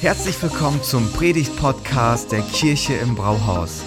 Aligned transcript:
Herzlich 0.00 0.42
willkommen 0.42 0.82
zum 0.82 1.12
Predigt-Podcast 1.12 2.32
der 2.32 2.42
Kirche 2.42 2.94
im 2.94 3.14
Brauhaus. 3.14 3.82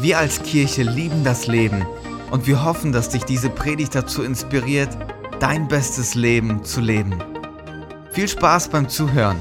Wir 0.00 0.18
als 0.18 0.42
Kirche 0.42 0.82
lieben 0.82 1.24
das 1.24 1.46
Leben 1.46 1.86
und 2.30 2.46
wir 2.46 2.64
hoffen, 2.64 2.92
dass 2.92 3.08
dich 3.08 3.24
diese 3.24 3.50
Predigt 3.50 3.94
dazu 3.94 4.22
inspiriert, 4.22 4.96
dein 5.40 5.68
bestes 5.68 6.14
Leben 6.14 6.64
zu 6.64 6.80
leben. 6.80 7.14
Viel 8.12 8.28
Spaß 8.28 8.68
beim 8.68 8.88
Zuhören. 8.88 9.38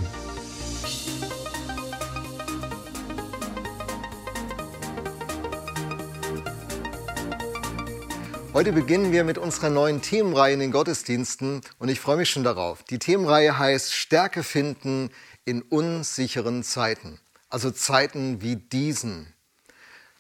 Heute 8.56 8.72
beginnen 8.72 9.12
wir 9.12 9.26
mit 9.26 9.38
unserer 9.38 9.70
neuen 9.70 10.02
Themenreihe 10.02 10.54
in 10.54 10.62
den 10.62 10.72
Gottesdiensten 10.72 11.60
und 11.78 11.90
ich 11.90 12.00
freue 12.00 12.16
mich 12.16 12.30
schon 12.30 12.46
darauf. 12.46 12.84
Die 12.84 13.00
Themenreihe 13.00 13.60
heißt 13.60 13.94
Stärke 13.94 14.44
finden 14.44 15.10
in 15.46 15.62
unsicheren 15.62 16.63
Zeiten, 16.63 17.20
also 17.49 17.72
Zeiten 17.72 18.41
wie 18.41 18.55
diesen. 18.55 19.31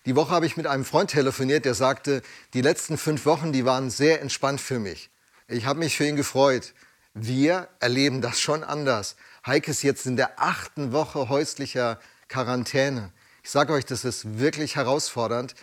Die 0.05 0.15
Woche 0.15 0.31
habe 0.31 0.45
ich 0.45 0.55
mit 0.55 0.67
einem 0.67 0.85
Freund 0.85 1.09
telefoniert, 1.09 1.65
der 1.65 1.73
sagte, 1.73 2.21
die 2.53 2.61
letzten 2.61 2.97
fünf 2.97 3.25
Wochen, 3.25 3.51
die 3.51 3.65
waren 3.65 3.89
sehr 3.89 4.21
entspannt 4.21 4.61
für 4.61 4.79
mich. 4.79 5.09
Ich 5.47 5.65
habe 5.65 5.79
mich 5.79 5.97
für 5.97 6.05
ihn 6.05 6.15
gefreut. 6.15 6.73
Wir 7.15 7.69
erleben 7.79 8.21
das 8.21 8.39
schon 8.39 8.63
anders. 8.63 9.15
Heike 9.45 9.71
ist 9.71 9.81
jetzt 9.81 10.05
in 10.05 10.15
der 10.15 10.39
achten 10.39 10.91
Woche 10.91 11.29
häuslicher 11.29 11.99
Quarantäne. 12.27 13.11
Ich 13.43 13.49
sage 13.49 13.73
euch, 13.73 13.85
das 13.85 14.05
ist 14.05 14.39
wirklich 14.39 14.75
herausfordernd. 14.75 15.55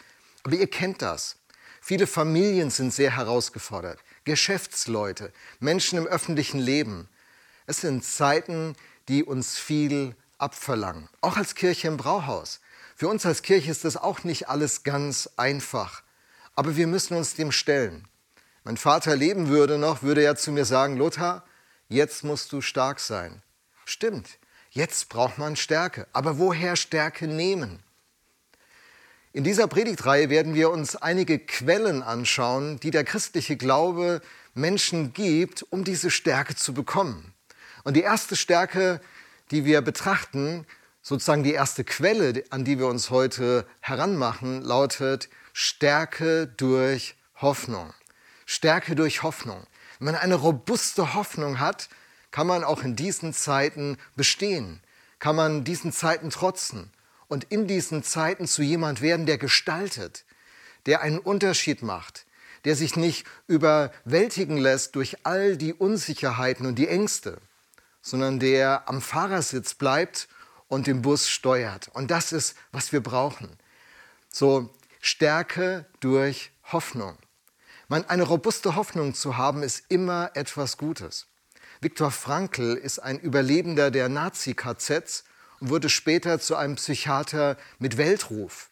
Aber 0.42 0.54
ihr 0.56 0.68
kennt 0.68 1.02
das. 1.02 1.36
Viele 1.80 2.06
Familien 2.06 2.70
sind 2.70 2.92
sehr 2.92 3.16
herausgefordert. 3.16 3.98
Geschäftsleute, 4.24 5.32
Menschen 5.60 5.98
im 5.98 6.06
öffentlichen 6.06 6.60
Leben. 6.60 7.08
Es 7.66 7.80
sind 7.80 8.04
Zeiten, 8.04 8.76
die 9.08 9.24
uns 9.24 9.58
viel 9.58 10.14
abverlangen. 10.38 11.08
Auch 11.20 11.36
als 11.36 11.54
Kirche 11.54 11.88
im 11.88 11.96
Brauhaus. 11.96 12.60
Für 12.96 13.08
uns 13.08 13.24
als 13.26 13.42
Kirche 13.42 13.70
ist 13.70 13.84
das 13.84 13.96
auch 13.96 14.24
nicht 14.24 14.48
alles 14.48 14.82
ganz 14.82 15.28
einfach. 15.36 16.02
Aber 16.54 16.76
wir 16.76 16.86
müssen 16.86 17.16
uns 17.16 17.34
dem 17.34 17.52
stellen. 17.52 18.06
Mein 18.64 18.76
Vater 18.76 19.16
leben 19.16 19.48
würde 19.48 19.78
noch, 19.78 20.02
würde 20.02 20.22
er 20.22 20.36
zu 20.36 20.52
mir 20.52 20.64
sagen, 20.64 20.96
Lothar, 20.96 21.44
jetzt 21.88 22.22
musst 22.22 22.52
du 22.52 22.60
stark 22.60 23.00
sein. 23.00 23.42
Stimmt, 23.84 24.38
jetzt 24.70 25.08
braucht 25.08 25.38
man 25.38 25.56
Stärke. 25.56 26.06
Aber 26.12 26.38
woher 26.38 26.76
Stärke 26.76 27.26
nehmen? 27.26 27.82
In 29.32 29.44
dieser 29.44 29.66
Predigtreihe 29.66 30.28
werden 30.28 30.54
wir 30.54 30.70
uns 30.70 30.94
einige 30.94 31.38
Quellen 31.38 32.02
anschauen, 32.02 32.78
die 32.80 32.90
der 32.90 33.04
christliche 33.04 33.56
Glaube 33.56 34.20
Menschen 34.54 35.14
gibt, 35.14 35.62
um 35.70 35.84
diese 35.84 36.10
Stärke 36.10 36.54
zu 36.54 36.74
bekommen. 36.74 37.31
Und 37.84 37.94
die 37.94 38.02
erste 38.02 38.36
Stärke, 38.36 39.00
die 39.50 39.64
wir 39.64 39.80
betrachten, 39.82 40.66
sozusagen 41.02 41.42
die 41.42 41.52
erste 41.52 41.84
Quelle, 41.84 42.44
an 42.50 42.64
die 42.64 42.78
wir 42.78 42.86
uns 42.86 43.10
heute 43.10 43.66
heranmachen, 43.80 44.62
lautet 44.62 45.28
Stärke 45.52 46.46
durch 46.46 47.16
Hoffnung. 47.36 47.92
Stärke 48.46 48.94
durch 48.94 49.22
Hoffnung. 49.22 49.66
Wenn 49.98 50.06
man 50.06 50.14
eine 50.16 50.36
robuste 50.36 51.14
Hoffnung 51.14 51.58
hat, 51.60 51.88
kann 52.30 52.46
man 52.46 52.64
auch 52.64 52.82
in 52.82 52.96
diesen 52.96 53.32
Zeiten 53.34 53.98
bestehen, 54.16 54.80
kann 55.18 55.36
man 55.36 55.64
diesen 55.64 55.92
Zeiten 55.92 56.30
trotzen 56.30 56.90
und 57.28 57.44
in 57.44 57.66
diesen 57.66 58.02
Zeiten 58.02 58.46
zu 58.46 58.62
jemand 58.62 59.00
werden, 59.00 59.26
der 59.26 59.38
gestaltet, 59.38 60.24
der 60.86 61.02
einen 61.02 61.18
Unterschied 61.18 61.82
macht, 61.82 62.26
der 62.64 62.74
sich 62.74 62.96
nicht 62.96 63.26
überwältigen 63.46 64.56
lässt 64.56 64.96
durch 64.96 65.18
all 65.24 65.56
die 65.56 65.74
Unsicherheiten 65.74 66.66
und 66.66 66.76
die 66.76 66.88
Ängste, 66.88 67.38
sondern 68.02 68.40
der 68.40 68.88
am 68.88 69.00
Fahrersitz 69.00 69.74
bleibt 69.74 70.28
und 70.68 70.86
den 70.86 71.02
Bus 71.02 71.28
steuert. 71.28 71.88
Und 71.94 72.10
das 72.10 72.32
ist, 72.32 72.56
was 72.72 72.92
wir 72.92 73.02
brauchen. 73.02 73.56
So 74.28 74.70
Stärke 75.00 75.86
durch 76.00 76.50
Hoffnung. 76.72 77.16
eine 77.88 78.22
robuste 78.22 78.74
Hoffnung 78.74 79.14
zu 79.14 79.36
haben, 79.36 79.62
ist 79.62 79.84
immer 79.88 80.30
etwas 80.34 80.78
Gutes. 80.78 81.26
Viktor 81.80 82.10
Frankl 82.10 82.74
ist 82.74 83.00
ein 83.00 83.18
Überlebender 83.18 83.90
der 83.90 84.08
Nazi-KZs 84.08 85.24
und 85.60 85.70
wurde 85.70 85.88
später 85.88 86.40
zu 86.40 86.56
einem 86.56 86.76
Psychiater 86.76 87.56
mit 87.78 87.96
Weltruf. 87.96 88.70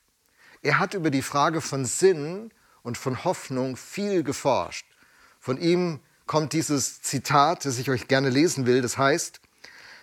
Er 0.62 0.78
hat 0.78 0.94
über 0.94 1.10
die 1.10 1.22
Frage 1.22 1.60
von 1.60 1.84
Sinn 1.84 2.50
und 2.82 2.98
von 2.98 3.24
Hoffnung 3.24 3.76
viel 3.76 4.22
geforscht. 4.22 4.86
Von 5.38 5.58
ihm 5.58 6.00
kommt 6.30 6.52
dieses 6.52 7.02
Zitat, 7.02 7.64
das 7.64 7.78
ich 7.78 7.90
euch 7.90 8.06
gerne 8.06 8.30
lesen 8.30 8.64
will. 8.64 8.82
Das 8.82 8.96
heißt, 8.96 9.40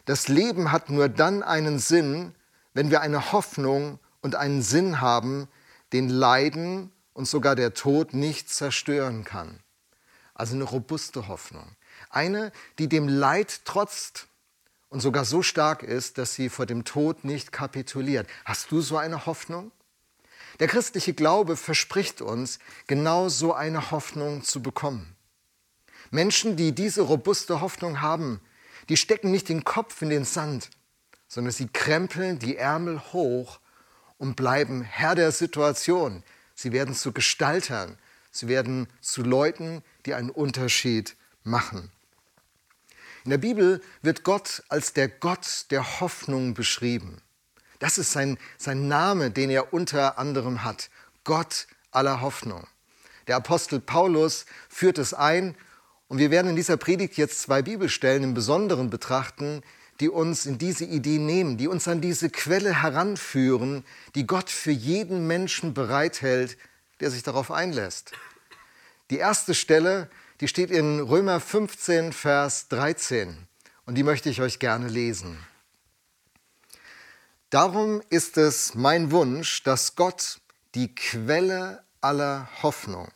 das 0.04 0.28
Leben 0.28 0.74
hat 0.74 0.90
nur 0.90 1.08
dann 1.08 1.42
einen 1.42 1.80
Sinn, 1.80 2.36
wenn 2.74 2.92
wir 2.92 3.00
eine 3.00 3.32
Hoffnung 3.32 3.98
und 4.20 4.36
einen 4.36 4.62
Sinn 4.62 5.00
haben, 5.00 5.48
den 5.94 6.10
Leiden 6.10 6.92
und 7.14 7.30
sogar 7.30 7.56
der 7.56 7.74
Tod 7.74 8.14
nicht 8.14 8.50
zerstören 8.50 9.24
kann. 9.24 9.62
Also 10.34 10.56
eine 10.56 10.66
robuste 10.66 11.30
Hoffnung. 11.30 11.78
Eine, 12.10 12.52
die 12.78 12.90
dem 12.90 13.08
Leid 13.08 13.64
trotzt 13.64 14.28
und 14.90 15.00
sogar 15.00 15.24
so 15.24 15.42
stark 15.42 15.82
ist, 15.82 16.18
dass 16.18 16.34
sie 16.34 16.50
vor 16.50 16.66
dem 16.66 16.84
Tod 16.84 17.24
nicht 17.24 17.54
kapituliert. 17.54 18.28
Hast 18.44 18.70
du 18.70 18.82
so 18.82 18.98
eine 18.98 19.28
Hoffnung? 19.28 19.72
Der 20.60 20.68
christliche 20.68 21.14
Glaube 21.14 21.56
verspricht 21.56 22.22
uns, 22.22 22.60
genau 22.86 23.30
so 23.30 23.54
eine 23.54 23.92
Hoffnung 23.92 24.44
zu 24.44 24.62
bekommen. 24.62 25.17
Menschen, 26.12 26.56
die 26.56 26.74
diese 26.74 27.02
robuste 27.02 27.62
Hoffnung 27.62 28.02
haben, 28.02 28.42
die 28.90 28.98
stecken 28.98 29.32
nicht 29.32 29.50
den 29.50 29.64
Kopf 29.64 30.02
in 30.02 30.10
den 30.10 30.26
Sand, 30.26 30.70
sondern 31.28 31.52
sie 31.52 31.68
krempeln 31.68 32.40
die 32.40 32.58
Ärmel 32.58 33.02
hoch 33.12 33.60
und 34.18 34.36
bleiben 34.36 34.82
Herr 34.82 35.16
der 35.16 35.32
Situation. 35.32 36.24
Sie 36.56 36.72
werden 36.72 36.96
zu 36.96 37.12
Gestaltern, 37.12 37.98
sie 38.32 38.48
werden 38.48 38.88
zu 39.02 39.24
Leuten, 39.24 39.84
die 40.06 40.14
einen 40.14 40.30
Unterschied 40.30 41.16
machen. 41.44 41.92
In 43.24 43.32
der 43.32 43.38
Bibel 43.38 43.82
wird 44.02 44.24
Gott 44.24 44.64
als 44.70 44.94
der 44.94 45.10
Gott 45.10 45.66
der 45.72 46.00
Hoffnung 46.00 46.54
beschrieben. 46.54 47.22
Das 47.80 47.98
ist 47.98 48.12
sein, 48.12 48.38
sein 48.58 48.88
Name, 48.88 49.32
den 49.32 49.50
er 49.50 49.74
unter 49.74 50.18
anderem 50.18 50.64
hat. 50.64 50.90
Gott 51.24 51.68
aller 51.92 52.22
Hoffnung. 52.22 52.66
Der 53.28 53.36
Apostel 53.36 53.80
Paulus 53.82 54.46
führt 54.70 54.98
es 54.98 55.14
ein 55.14 55.56
und 56.08 56.20
wir 56.20 56.32
werden 56.32 56.50
in 56.50 56.56
dieser 56.56 56.78
Predigt 56.78 57.18
jetzt 57.18 57.42
zwei 57.42 57.62
Bibelstellen 57.62 58.24
im 58.24 58.34
Besonderen 58.34 58.90
betrachten, 58.90 59.62
die 60.00 60.10
uns 60.10 60.46
in 60.46 60.58
diese 60.58 60.86
Idee 60.86 61.18
nehmen, 61.18 61.58
die 61.58 61.68
uns 61.68 61.88
an 61.88 62.02
diese 62.02 62.30
Quelle 62.30 62.82
heranführen, 62.82 63.84
die 64.16 64.28
Gott 64.28 64.50
für 64.50 64.72
jeden 64.72 65.28
Menschen 65.28 65.74
bereithält, 65.74 66.58
der 67.00 67.12
sich 67.12 67.24
darauf 67.24 67.52
einlässt. 67.52 68.12
Die 69.10 69.18
erste 69.18 69.56
Stelle, 69.56 70.10
die 70.40 70.48
steht 70.48 70.72
in 70.72 71.00
Römer 71.00 71.40
15, 71.40 72.14
Vers 72.14 72.68
13 72.70 73.48
und 73.86 73.96
die 73.96 74.04
möchte 74.04 74.30
ich 74.30 74.42
euch 74.42 74.60
gerne 74.60 74.88
lesen. 74.88 75.38
Darum 77.50 78.02
ist 78.10 78.38
es 78.38 78.76
mein 78.76 79.12
Wunsch, 79.12 79.64
dass 79.64 79.96
Gott, 79.96 80.42
die 80.76 80.94
Quelle 80.94 81.84
aller 82.02 82.50
Hoffnung, 82.62 83.10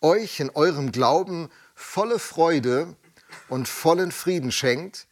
euch 0.00 0.40
in 0.40 0.50
eurem 0.50 0.92
Glauben 0.92 1.48
volle 1.76 2.18
Freude 2.18 2.96
und 3.48 3.68
vollen 3.68 4.10
Frieden 4.10 4.50
schenkt, 4.50 5.06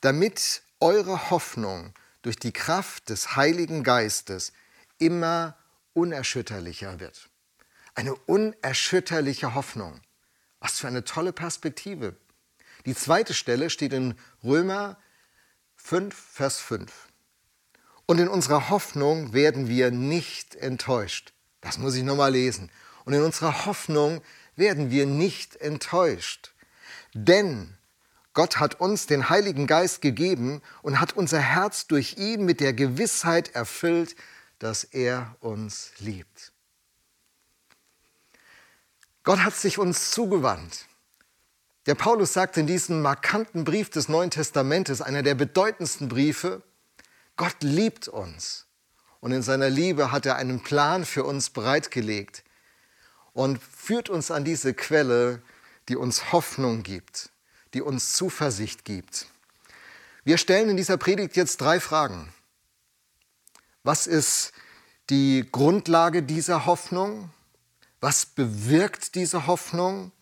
damit 0.00 0.62
eure 0.78 1.30
Hoffnung 1.30 1.94
durch 2.22 2.36
die 2.36 2.52
Kraft 2.52 3.08
des 3.08 3.34
Heiligen 3.34 3.82
Geistes 3.82 4.52
immer 4.98 5.56
unerschütterlicher 5.94 7.00
wird. 7.00 7.30
Eine 7.94 8.14
unerschütterliche 8.14 9.54
Hoffnung. 9.54 10.00
Was 10.60 10.78
für 10.78 10.88
eine 10.88 11.04
tolle 11.04 11.32
Perspektive. 11.32 12.16
Die 12.86 12.94
zweite 12.94 13.34
Stelle 13.34 13.70
steht 13.70 13.92
in 13.92 14.14
Römer 14.42 14.98
5, 15.76 16.14
Vers 16.14 16.58
5. 16.60 16.92
Und 18.06 18.18
in 18.18 18.28
unserer 18.28 18.68
Hoffnung 18.68 19.32
werden 19.32 19.68
wir 19.68 19.90
nicht 19.90 20.54
enttäuscht. 20.56 21.32
Das 21.60 21.78
muss 21.78 21.94
ich 21.94 22.02
nochmal 22.02 22.32
lesen. 22.32 22.70
Und 23.04 23.12
in 23.14 23.22
unserer 23.22 23.66
Hoffnung 23.66 24.22
werden 24.56 24.90
wir 24.90 25.06
nicht 25.06 25.56
enttäuscht. 25.56 26.52
Denn 27.12 27.76
Gott 28.32 28.58
hat 28.58 28.80
uns 28.80 29.06
den 29.06 29.28
Heiligen 29.28 29.66
Geist 29.66 30.02
gegeben 30.02 30.60
und 30.82 31.00
hat 31.00 31.12
unser 31.12 31.38
Herz 31.38 31.86
durch 31.86 32.16
ihn 32.18 32.44
mit 32.44 32.60
der 32.60 32.72
Gewissheit 32.72 33.54
erfüllt, 33.54 34.16
dass 34.58 34.82
er 34.82 35.36
uns 35.40 35.92
liebt. 35.98 36.52
Gott 39.22 39.38
hat 39.38 39.54
sich 39.54 39.78
uns 39.78 40.10
zugewandt. 40.10 40.86
Der 41.86 41.94
Paulus 41.94 42.32
sagt 42.32 42.56
in 42.56 42.66
diesem 42.66 43.02
markanten 43.02 43.64
Brief 43.64 43.90
des 43.90 44.08
Neuen 44.08 44.30
Testamentes, 44.30 45.00
einer 45.00 45.22
der 45.22 45.34
bedeutendsten 45.34 46.08
Briefe, 46.08 46.62
Gott 47.36 47.56
liebt 47.60 48.08
uns. 48.08 48.66
Und 49.20 49.32
in 49.32 49.42
seiner 49.42 49.70
Liebe 49.70 50.12
hat 50.12 50.26
er 50.26 50.36
einen 50.36 50.62
Plan 50.62 51.04
für 51.04 51.24
uns 51.24 51.50
bereitgelegt 51.50 52.42
und 53.34 53.62
führt 53.62 54.08
uns 54.08 54.30
an 54.30 54.44
diese 54.44 54.72
Quelle, 54.72 55.42
die 55.88 55.96
uns 55.96 56.32
Hoffnung 56.32 56.82
gibt, 56.82 57.30
die 57.74 57.82
uns 57.82 58.14
Zuversicht 58.14 58.84
gibt. 58.86 59.26
Wir 60.24 60.38
stellen 60.38 60.70
in 60.70 60.78
dieser 60.78 60.96
Predigt 60.96 61.36
jetzt 61.36 61.60
drei 61.60 61.80
Fragen. 61.80 62.32
Was 63.82 64.06
ist 64.06 64.52
die 65.10 65.46
Grundlage 65.52 66.22
dieser 66.22 66.64
Hoffnung? 66.64 67.30
Was 68.00 68.24
bewirkt 68.24 69.14
diese 69.14 69.46
Hoffnung? 69.46 70.12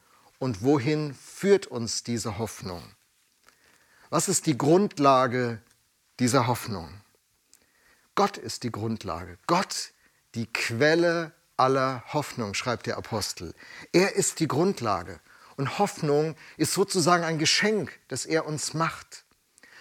Und 0.40 0.62
wohin 0.62 1.14
führt 1.14 1.68
uns 1.68 2.02
diese 2.02 2.38
Hoffnung? 2.38 2.82
Was 4.10 4.28
ist 4.28 4.46
die 4.46 4.58
Grundlage 4.58 5.62
dieser 6.18 6.48
Hoffnung? 6.48 6.92
Gott 8.16 8.38
ist 8.38 8.64
die 8.64 8.72
Grundlage. 8.72 9.38
Gott, 9.46 9.92
die 10.34 10.46
Quelle 10.46 11.32
aller 11.56 12.02
Hoffnung, 12.12 12.54
schreibt 12.54 12.86
der 12.86 12.96
Apostel. 12.96 13.54
Er 13.92 14.16
ist 14.16 14.40
die 14.40 14.48
Grundlage. 14.48 15.20
Und 15.56 15.78
Hoffnung 15.78 16.34
ist 16.56 16.72
sozusagen 16.72 17.24
ein 17.24 17.38
Geschenk, 17.38 17.98
das 18.08 18.26
er 18.26 18.46
uns 18.46 18.74
macht. 18.74 19.24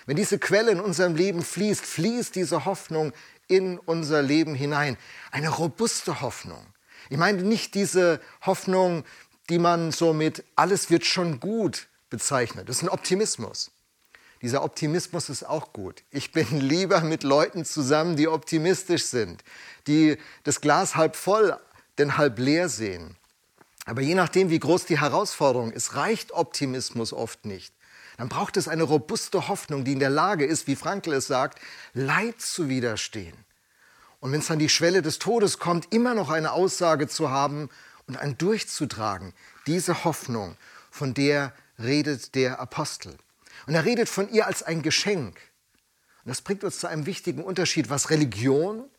Wenn 0.05 0.17
diese 0.17 0.39
Quelle 0.39 0.71
in 0.71 0.79
unserem 0.79 1.15
Leben 1.15 1.43
fließt, 1.43 1.85
fließt 1.85 2.35
diese 2.35 2.65
Hoffnung 2.65 3.13
in 3.47 3.77
unser 3.79 4.21
Leben 4.21 4.55
hinein. 4.55 4.97
Eine 5.31 5.49
robuste 5.49 6.21
Hoffnung. 6.21 6.65
Ich 7.09 7.17
meine 7.17 7.43
nicht 7.43 7.75
diese 7.75 8.21
Hoffnung, 8.41 9.03
die 9.49 9.59
man 9.59 9.91
so 9.91 10.13
mit 10.13 10.43
alles 10.55 10.89
wird 10.89 11.05
schon 11.05 11.39
gut 11.39 11.87
bezeichnet. 12.09 12.69
Das 12.69 12.77
ist 12.77 12.83
ein 12.83 12.89
Optimismus. 12.89 13.71
Dieser 14.41 14.63
Optimismus 14.63 15.29
ist 15.29 15.43
auch 15.43 15.71
gut. 15.73 16.03
Ich 16.09 16.31
bin 16.31 16.59
lieber 16.59 17.01
mit 17.01 17.23
Leuten 17.23 17.65
zusammen, 17.65 18.15
die 18.15 18.27
optimistisch 18.27 19.05
sind, 19.05 19.43
die 19.87 20.17
das 20.43 20.61
Glas 20.61 20.95
halb 20.95 21.15
voll, 21.15 21.57
denn 21.97 22.17
halb 22.17 22.39
leer 22.39 22.69
sehen. 22.69 23.15
Aber 23.85 24.01
je 24.01 24.15
nachdem, 24.15 24.49
wie 24.49 24.59
groß 24.59 24.85
die 24.85 24.99
Herausforderung 24.99 25.71
ist, 25.71 25.95
reicht 25.95 26.31
Optimismus 26.31 27.13
oft 27.13 27.45
nicht. 27.45 27.73
Dann 28.17 28.29
braucht 28.29 28.57
es 28.57 28.67
eine 28.67 28.83
robuste 28.83 29.47
Hoffnung, 29.47 29.83
die 29.83 29.93
in 29.93 29.99
der 29.99 30.09
Lage 30.09 30.45
ist, 30.45 30.67
wie 30.67 30.75
Frankl 30.75 31.13
es 31.13 31.27
sagt, 31.27 31.59
Leid 31.93 32.39
zu 32.39 32.69
widerstehen. 32.69 33.35
Und 34.19 34.31
wenn 34.31 34.41
es 34.41 34.51
an 34.51 34.59
die 34.59 34.69
Schwelle 34.69 35.01
des 35.01 35.17
Todes 35.17 35.57
kommt, 35.57 35.91
immer 35.91 36.13
noch 36.13 36.29
eine 36.29 36.51
Aussage 36.51 37.07
zu 37.07 37.31
haben 37.31 37.69
und 38.07 38.17
ein 38.17 38.37
durchzutragen. 38.37 39.33
Diese 39.65 40.03
Hoffnung, 40.03 40.57
von 40.91 41.15
der 41.15 41.53
redet 41.79 42.35
der 42.35 42.59
Apostel. 42.59 43.17
Und 43.67 43.75
er 43.75 43.85
redet 43.85 44.09
von 44.09 44.29
ihr 44.29 44.47
als 44.47 44.63
ein 44.63 44.81
Geschenk. 44.81 45.39
Und 46.23 46.29
das 46.29 46.41
bringt 46.41 46.63
uns 46.63 46.79
zu 46.79 46.87
einem 46.87 47.05
wichtigen 47.05 47.43
Unterschied, 47.43 47.89
was 47.89 48.09
Religion 48.09 48.89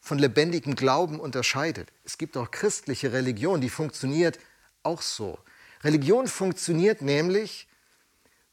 von 0.00 0.18
lebendigem 0.18 0.74
Glauben 0.74 1.20
unterscheidet. 1.20 1.92
Es 2.04 2.18
gibt 2.18 2.36
auch 2.36 2.50
christliche 2.50 3.12
Religion, 3.12 3.60
die 3.60 3.70
funktioniert 3.70 4.38
auch 4.82 5.02
so. 5.02 5.38
Religion 5.82 6.28
funktioniert 6.28 7.02
nämlich, 7.02 7.68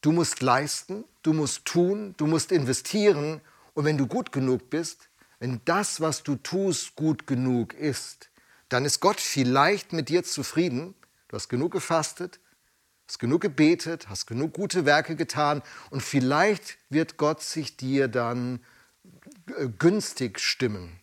du 0.01 0.11
musst 0.11 0.41
leisten, 0.41 1.03
du 1.21 1.33
musst 1.33 1.65
tun, 1.65 2.15
du 2.17 2.27
musst 2.27 2.51
investieren 2.51 3.41
und 3.73 3.85
wenn 3.85 3.97
du 3.97 4.07
gut 4.07 4.31
genug 4.31 4.69
bist, 4.69 5.09
wenn 5.39 5.61
das, 5.65 6.01
was 6.01 6.23
du 6.23 6.35
tust, 6.35 6.95
gut 6.95 7.27
genug 7.27 7.73
ist, 7.73 8.29
dann 8.69 8.85
ist 8.85 8.99
Gott 8.99 9.19
vielleicht 9.19 9.93
mit 9.93 10.09
dir 10.09 10.23
zufrieden. 10.23 10.95
Du 11.27 11.35
hast 11.35 11.49
genug 11.49 11.71
gefastet, 11.71 12.39
hast 13.07 13.19
genug 13.19 13.41
gebetet, 13.41 14.09
hast 14.09 14.27
genug 14.27 14.53
gute 14.53 14.85
Werke 14.85 15.15
getan 15.15 15.61
und 15.89 16.01
vielleicht 16.01 16.77
wird 16.89 17.17
Gott 17.17 17.41
sich 17.41 17.77
dir 17.77 18.07
dann 18.07 18.63
äh, 19.57 19.67
günstig 19.67 20.39
stimmen. 20.39 20.99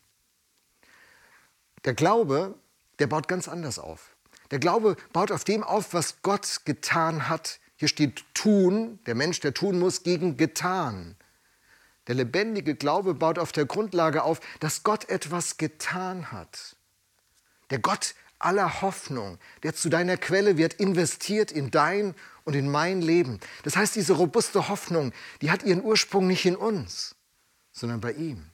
Der 1.85 1.95
Glaube, 1.95 2.55
der 2.99 3.07
baut 3.07 3.29
ganz 3.29 3.49
anders 3.49 3.79
auf. 3.79 4.17
Der 4.51 4.59
Glaube 4.59 4.97
baut 5.13 5.31
auf 5.33 5.45
dem 5.45 5.63
auf, 5.63 5.95
was 5.95 6.23
Gott 6.23 6.63
getan 6.65 7.29
hat. 7.29 7.61
Hier 7.77 7.89
steht 7.89 8.25
tun, 8.35 8.99
der 9.07 9.15
Mensch, 9.15 9.41
der 9.41 9.55
tun 9.55 9.79
muss, 9.79 10.03
gegen 10.03 10.37
getan. 10.37 11.17
Der 12.07 12.15
lebendige 12.15 12.75
Glaube 12.75 13.15
baut 13.15 13.39
auf 13.39 13.53
der 13.53 13.67
Grundlage 13.67 14.23
auf, 14.23 14.41
dass 14.59 14.83
Gott 14.83 15.09
etwas 15.09 15.57
getan 15.57 16.33
hat. 16.33 16.77
Der 17.71 17.79
Gott 17.79 18.15
aller 18.41 18.83
Hoffnung, 18.83 19.39
der 19.63 19.75
zu 19.75 19.89
deiner 19.89 20.17
Quelle 20.17 20.57
wird, 20.57 20.75
investiert 20.75 21.53
in 21.53 21.71
dein 21.71 22.15
und 22.45 22.55
in 22.55 22.71
mein 22.71 23.03
Leben. 23.03 23.39
Das 23.63 23.77
heißt, 23.77 23.95
diese 23.95 24.15
robuste 24.15 24.69
Hoffnung, 24.69 25.13
die 25.41 25.51
hat 25.51 25.63
ihren 25.63 25.83
Ursprung 25.83 26.27
nicht 26.27 26.45
in 26.47 26.57
uns, 26.57 27.15
sondern 27.73 28.01
bei 28.01 28.13
ihm 28.13 28.51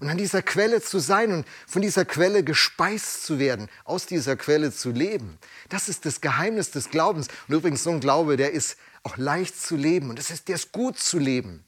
und 0.00 0.08
an 0.08 0.18
dieser 0.18 0.42
Quelle 0.42 0.80
zu 0.82 0.98
sein 0.98 1.32
und 1.32 1.46
von 1.66 1.82
dieser 1.82 2.04
Quelle 2.04 2.42
gespeist 2.42 3.24
zu 3.24 3.38
werden, 3.38 3.68
aus 3.84 4.06
dieser 4.06 4.36
Quelle 4.36 4.72
zu 4.72 4.90
leben. 4.90 5.38
Das 5.68 5.88
ist 5.88 6.06
das 6.06 6.20
Geheimnis 6.20 6.70
des 6.70 6.90
Glaubens. 6.90 7.28
Und 7.48 7.54
übrigens, 7.54 7.84
so 7.84 7.90
ein 7.90 8.00
Glaube, 8.00 8.36
der 8.36 8.52
ist 8.52 8.76
auch 9.02 9.16
leicht 9.16 9.60
zu 9.60 9.76
leben 9.76 10.10
und 10.10 10.18
das 10.18 10.30
ist, 10.30 10.48
der 10.48 10.56
ist 10.56 10.72
gut 10.72 10.98
zu 10.98 11.18
leben. 11.18 11.64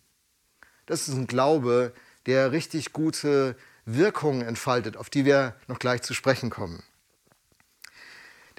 Das 0.86 1.08
ist 1.08 1.14
ein 1.14 1.26
Glaube, 1.26 1.92
der 2.26 2.52
richtig 2.52 2.92
gute 2.92 3.56
Wirkungen 3.84 4.42
entfaltet, 4.42 4.96
auf 4.96 5.10
die 5.10 5.24
wir 5.24 5.54
noch 5.68 5.78
gleich 5.78 6.02
zu 6.02 6.14
sprechen 6.14 6.50
kommen. 6.50 6.82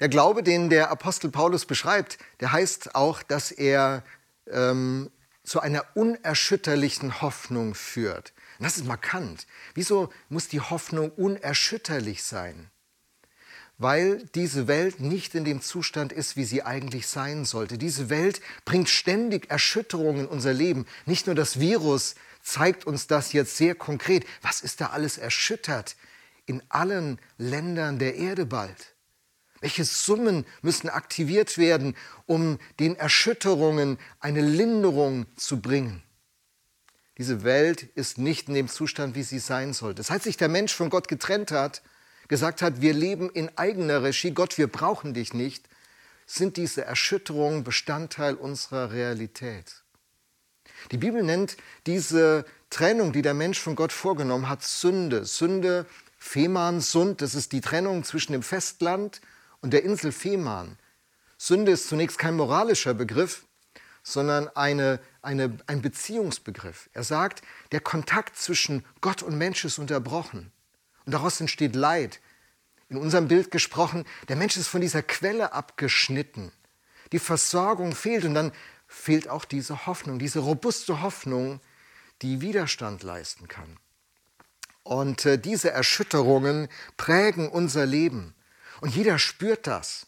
Der 0.00 0.08
Glaube, 0.08 0.42
den 0.42 0.70
der 0.70 0.90
Apostel 0.90 1.30
Paulus 1.30 1.64
beschreibt, 1.66 2.18
der 2.40 2.52
heißt 2.52 2.94
auch, 2.94 3.22
dass 3.22 3.50
er 3.50 4.04
ähm, 4.46 5.10
zu 5.42 5.60
einer 5.60 5.84
unerschütterlichen 5.94 7.20
Hoffnung 7.20 7.74
führt. 7.74 8.32
Und 8.58 8.64
das 8.64 8.76
ist 8.76 8.86
markant. 8.86 9.46
Wieso 9.74 10.12
muss 10.28 10.48
die 10.48 10.60
Hoffnung 10.60 11.10
unerschütterlich 11.10 12.22
sein? 12.22 12.70
Weil 13.76 14.24
diese 14.34 14.66
Welt 14.66 15.00
nicht 15.00 15.34
in 15.34 15.44
dem 15.44 15.62
Zustand 15.62 16.12
ist, 16.12 16.36
wie 16.36 16.44
sie 16.44 16.64
eigentlich 16.64 17.06
sein 17.06 17.44
sollte. 17.44 17.78
Diese 17.78 18.10
Welt 18.10 18.40
bringt 18.64 18.88
ständig 18.88 19.50
Erschütterungen 19.50 20.22
in 20.22 20.26
unser 20.26 20.52
Leben. 20.52 20.86
Nicht 21.06 21.26
nur 21.26 21.36
das 21.36 21.60
Virus 21.60 22.16
zeigt 22.42 22.86
uns 22.86 23.06
das 23.06 23.32
jetzt 23.32 23.56
sehr 23.56 23.74
konkret. 23.74 24.26
Was 24.42 24.60
ist 24.60 24.80
da 24.80 24.88
alles 24.88 25.18
erschüttert 25.18 25.96
in 26.46 26.62
allen 26.68 27.20
Ländern 27.36 27.98
der 27.98 28.16
Erde 28.16 28.46
bald? 28.46 28.94
Welche 29.60 29.84
Summen 29.84 30.46
müssen 30.62 30.88
aktiviert 30.88 31.58
werden, 31.58 31.96
um 32.26 32.58
den 32.78 32.96
Erschütterungen 32.96 33.98
eine 34.20 34.40
Linderung 34.40 35.26
zu 35.36 35.60
bringen? 35.60 36.02
Diese 37.18 37.42
Welt 37.42 37.82
ist 37.82 38.18
nicht 38.18 38.48
in 38.48 38.54
dem 38.54 38.68
Zustand, 38.68 39.16
wie 39.16 39.24
sie 39.24 39.40
sein 39.40 39.72
sollte. 39.72 40.04
Seit 40.04 40.22
sich 40.22 40.36
der 40.36 40.48
Mensch 40.48 40.72
von 40.72 40.88
Gott 40.88 41.08
getrennt 41.08 41.50
hat, 41.50 41.82
gesagt 42.28 42.62
hat, 42.62 42.80
wir 42.80 42.94
leben 42.94 43.28
in 43.30 43.50
eigener 43.58 44.04
Regie, 44.04 44.30
Gott, 44.30 44.56
wir 44.56 44.68
brauchen 44.68 45.14
dich 45.14 45.34
nicht, 45.34 45.68
sind 46.26 46.56
diese 46.56 46.84
Erschütterungen 46.84 47.64
Bestandteil 47.64 48.34
unserer 48.34 48.92
Realität. 48.92 49.82
Die 50.92 50.98
Bibel 50.98 51.24
nennt 51.24 51.56
diese 51.86 52.44
Trennung, 52.70 53.12
die 53.12 53.22
der 53.22 53.34
Mensch 53.34 53.58
von 53.58 53.74
Gott 53.74 53.92
vorgenommen 53.92 54.48
hat, 54.48 54.62
Sünde. 54.62 55.24
Sünde, 55.24 55.86
Fehmarn, 56.18 56.80
Sund, 56.80 57.22
das 57.22 57.34
ist 57.34 57.52
die 57.52 57.60
Trennung 57.60 58.04
zwischen 58.04 58.32
dem 58.32 58.42
Festland 58.42 59.20
und 59.60 59.72
der 59.72 59.84
Insel 59.84 60.12
Fehmarn. 60.12 60.78
Sünde 61.36 61.72
ist 61.72 61.88
zunächst 61.88 62.18
kein 62.18 62.36
moralischer 62.36 62.94
Begriff, 62.94 63.46
sondern 64.02 64.48
eine, 64.56 65.00
eine, 65.22 65.58
ein 65.66 65.82
Beziehungsbegriff. 65.82 66.88
Er 66.92 67.04
sagt, 67.04 67.42
der 67.72 67.80
Kontakt 67.80 68.36
zwischen 68.36 68.84
Gott 69.00 69.22
und 69.22 69.36
Mensch 69.36 69.64
ist 69.64 69.78
unterbrochen. 69.78 70.52
Und 71.04 71.12
daraus 71.12 71.40
entsteht 71.40 71.74
Leid. 71.74 72.20
In 72.88 72.96
unserem 72.96 73.28
Bild 73.28 73.50
gesprochen, 73.50 74.04
der 74.28 74.36
Mensch 74.36 74.56
ist 74.56 74.68
von 74.68 74.80
dieser 74.80 75.02
Quelle 75.02 75.52
abgeschnitten. 75.52 76.52
Die 77.12 77.18
Versorgung 77.18 77.94
fehlt 77.94 78.24
und 78.24 78.34
dann 78.34 78.52
fehlt 78.86 79.28
auch 79.28 79.44
diese 79.44 79.86
Hoffnung, 79.86 80.18
diese 80.18 80.40
robuste 80.40 81.02
Hoffnung, 81.02 81.60
die 82.22 82.40
Widerstand 82.40 83.02
leisten 83.02 83.46
kann. 83.46 83.78
Und 84.82 85.26
äh, 85.26 85.38
diese 85.38 85.70
Erschütterungen 85.70 86.68
prägen 86.96 87.48
unser 87.48 87.84
Leben. 87.84 88.34
Und 88.80 88.94
jeder 88.94 89.18
spürt 89.18 89.66
das. 89.66 90.06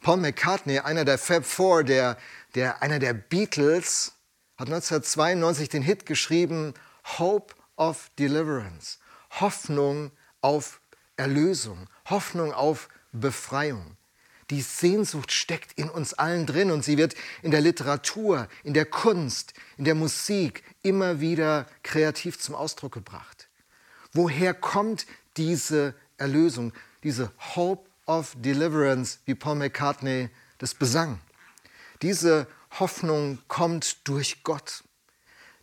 Paul 0.00 0.18
McCartney, 0.18 0.78
einer 0.78 1.04
der 1.04 1.18
Fab 1.18 1.44
Four, 1.44 1.84
der 1.84 2.16
der, 2.54 2.82
einer 2.82 2.98
der 2.98 3.14
Beatles, 3.14 4.12
hat 4.56 4.68
1992 4.68 5.68
den 5.68 5.82
Hit 5.82 6.06
geschrieben, 6.06 6.74
Hope 7.18 7.54
of 7.76 8.10
Deliverance, 8.18 8.98
Hoffnung 9.40 10.10
auf 10.40 10.80
Erlösung, 11.16 11.88
Hoffnung 12.06 12.52
auf 12.52 12.88
Befreiung. 13.12 13.96
Die 14.50 14.62
Sehnsucht 14.62 15.30
steckt 15.32 15.78
in 15.78 15.88
uns 15.88 16.12
allen 16.14 16.44
drin 16.44 16.72
und 16.72 16.84
sie 16.84 16.98
wird 16.98 17.14
in 17.42 17.52
der 17.52 17.60
Literatur, 17.60 18.48
in 18.64 18.74
der 18.74 18.84
Kunst, 18.84 19.54
in 19.76 19.84
der 19.84 19.94
Musik 19.94 20.64
immer 20.82 21.20
wieder 21.20 21.66
kreativ 21.82 22.38
zum 22.38 22.56
Ausdruck 22.56 22.92
gebracht. 22.92 23.48
Woher 24.12 24.52
kommt 24.54 25.06
diese 25.36 25.94
Erlösung, 26.16 26.72
diese 27.02 27.30
Hope 27.54 27.88
of 28.06 28.34
Deliverance, 28.38 29.18
wie 29.24 29.34
Paul 29.34 29.56
McCartney 29.56 30.30
das 30.58 30.74
besang? 30.74 31.20
Diese 32.02 32.46
Hoffnung 32.78 33.38
kommt 33.48 34.06
durch 34.08 34.42
Gott. 34.42 34.84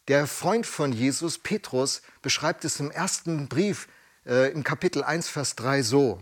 Der 0.07 0.27
Freund 0.27 0.65
von 0.65 0.93
Jesus, 0.93 1.37
Petrus, 1.37 2.01
beschreibt 2.21 2.63
es 2.63 2.79
im 2.79 2.91
ersten 2.91 3.47
Brief 3.49 3.87
äh, 4.25 4.51
im 4.51 4.63
Kapitel 4.63 5.03
1, 5.03 5.27
Vers 5.27 5.55
3 5.55 5.83
so. 5.83 6.21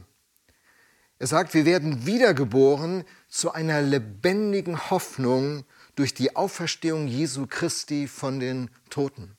Er 1.20 1.28
sagt, 1.28 1.54
wir 1.54 1.66
werden 1.66 2.06
wiedergeboren 2.06 3.06
zu 3.30 3.52
einer 3.52 3.82
lebendigen 3.82 4.90
Hoffnung 4.90 5.66
durch 5.96 6.14
die 6.14 6.36
Auferstehung 6.36 7.08
Jesu 7.08 7.48
Christi 7.48 8.08
von 8.08 8.40
den 8.40 8.70
Toten. 8.90 9.38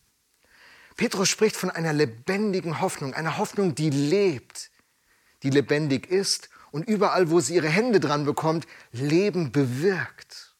Petrus 0.96 1.28
spricht 1.28 1.56
von 1.56 1.70
einer 1.70 1.92
lebendigen 1.92 2.80
Hoffnung, 2.80 3.12
einer 3.12 3.36
Hoffnung, 3.36 3.74
die 3.74 3.90
lebt, 3.90 4.70
die 5.42 5.50
lebendig 5.50 6.10
ist 6.10 6.48
und 6.70 6.88
überall, 6.88 7.30
wo 7.30 7.40
sie 7.40 7.54
ihre 7.54 7.68
Hände 7.68 8.00
dran 8.00 8.24
bekommt, 8.24 8.66
Leben 8.92 9.52
bewirkt. 9.52 10.54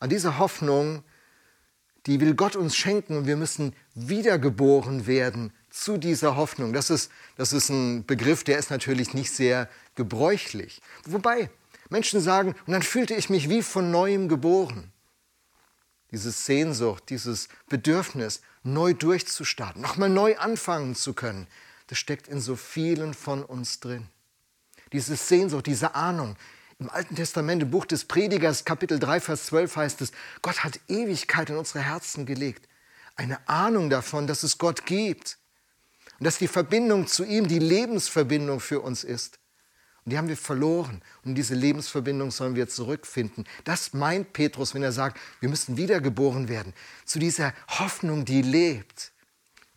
An 0.00 0.10
dieser 0.10 0.38
Hoffnung, 0.38 1.02
die 2.06 2.20
will 2.20 2.34
Gott 2.34 2.56
uns 2.56 2.76
schenken 2.76 3.16
und 3.16 3.26
wir 3.26 3.36
müssen 3.36 3.74
wiedergeboren 3.94 5.06
werden 5.06 5.52
zu 5.70 5.98
dieser 5.98 6.36
Hoffnung. 6.36 6.72
Das 6.72 6.90
ist, 6.90 7.10
das 7.36 7.52
ist 7.52 7.68
ein 7.68 8.06
Begriff, 8.06 8.44
der 8.44 8.58
ist 8.58 8.70
natürlich 8.70 9.14
nicht 9.14 9.32
sehr 9.32 9.68
gebräuchlich. 9.94 10.80
Wobei 11.04 11.50
Menschen 11.90 12.20
sagen, 12.20 12.54
und 12.66 12.72
dann 12.72 12.82
fühlte 12.82 13.14
ich 13.14 13.30
mich 13.30 13.48
wie 13.48 13.62
von 13.62 13.90
neuem 13.90 14.28
geboren. 14.28 14.92
Diese 16.10 16.30
Sehnsucht, 16.30 17.04
dieses 17.10 17.48
Bedürfnis, 17.68 18.40
neu 18.62 18.94
durchzustarten, 18.94 19.82
nochmal 19.82 20.08
neu 20.08 20.36
anfangen 20.38 20.94
zu 20.94 21.12
können, 21.12 21.46
das 21.88 21.98
steckt 21.98 22.28
in 22.28 22.40
so 22.40 22.54
vielen 22.54 23.14
von 23.14 23.42
uns 23.42 23.80
drin. 23.80 24.06
Diese 24.92 25.16
Sehnsucht, 25.16 25.66
diese 25.66 25.94
Ahnung. 25.94 26.36
Im 26.78 26.88
Alten 26.90 27.16
Testament, 27.16 27.62
im 27.62 27.70
Buch 27.70 27.86
des 27.86 28.04
Predigers, 28.04 28.64
Kapitel 28.64 28.98
3, 28.98 29.20
Vers 29.20 29.46
12 29.46 29.76
heißt 29.76 30.00
es, 30.02 30.12
Gott 30.42 30.62
hat 30.62 30.78
Ewigkeit 30.88 31.50
in 31.50 31.56
unsere 31.56 31.80
Herzen 31.80 32.24
gelegt. 32.24 32.68
Eine 33.16 33.46
Ahnung 33.48 33.90
davon, 33.90 34.28
dass 34.28 34.44
es 34.44 34.58
Gott 34.58 34.86
gibt. 34.86 35.38
Und 36.20 36.24
dass 36.24 36.38
die 36.38 36.46
Verbindung 36.46 37.06
zu 37.06 37.24
ihm 37.24 37.48
die 37.48 37.58
Lebensverbindung 37.58 38.60
für 38.60 38.80
uns 38.80 39.02
ist. 39.02 39.38
Und 40.04 40.12
die 40.12 40.18
haben 40.18 40.28
wir 40.28 40.36
verloren. 40.36 41.02
Und 41.24 41.34
diese 41.34 41.54
Lebensverbindung 41.54 42.30
sollen 42.30 42.54
wir 42.54 42.68
zurückfinden. 42.68 43.46
Das 43.64 43.92
meint 43.92 44.32
Petrus, 44.32 44.74
wenn 44.74 44.82
er 44.82 44.92
sagt, 44.92 45.18
wir 45.40 45.48
müssen 45.48 45.76
wiedergeboren 45.76 46.48
werden. 46.48 46.74
Zu 47.04 47.18
dieser 47.18 47.52
Hoffnung, 47.68 48.24
die 48.24 48.42
lebt. 48.42 49.12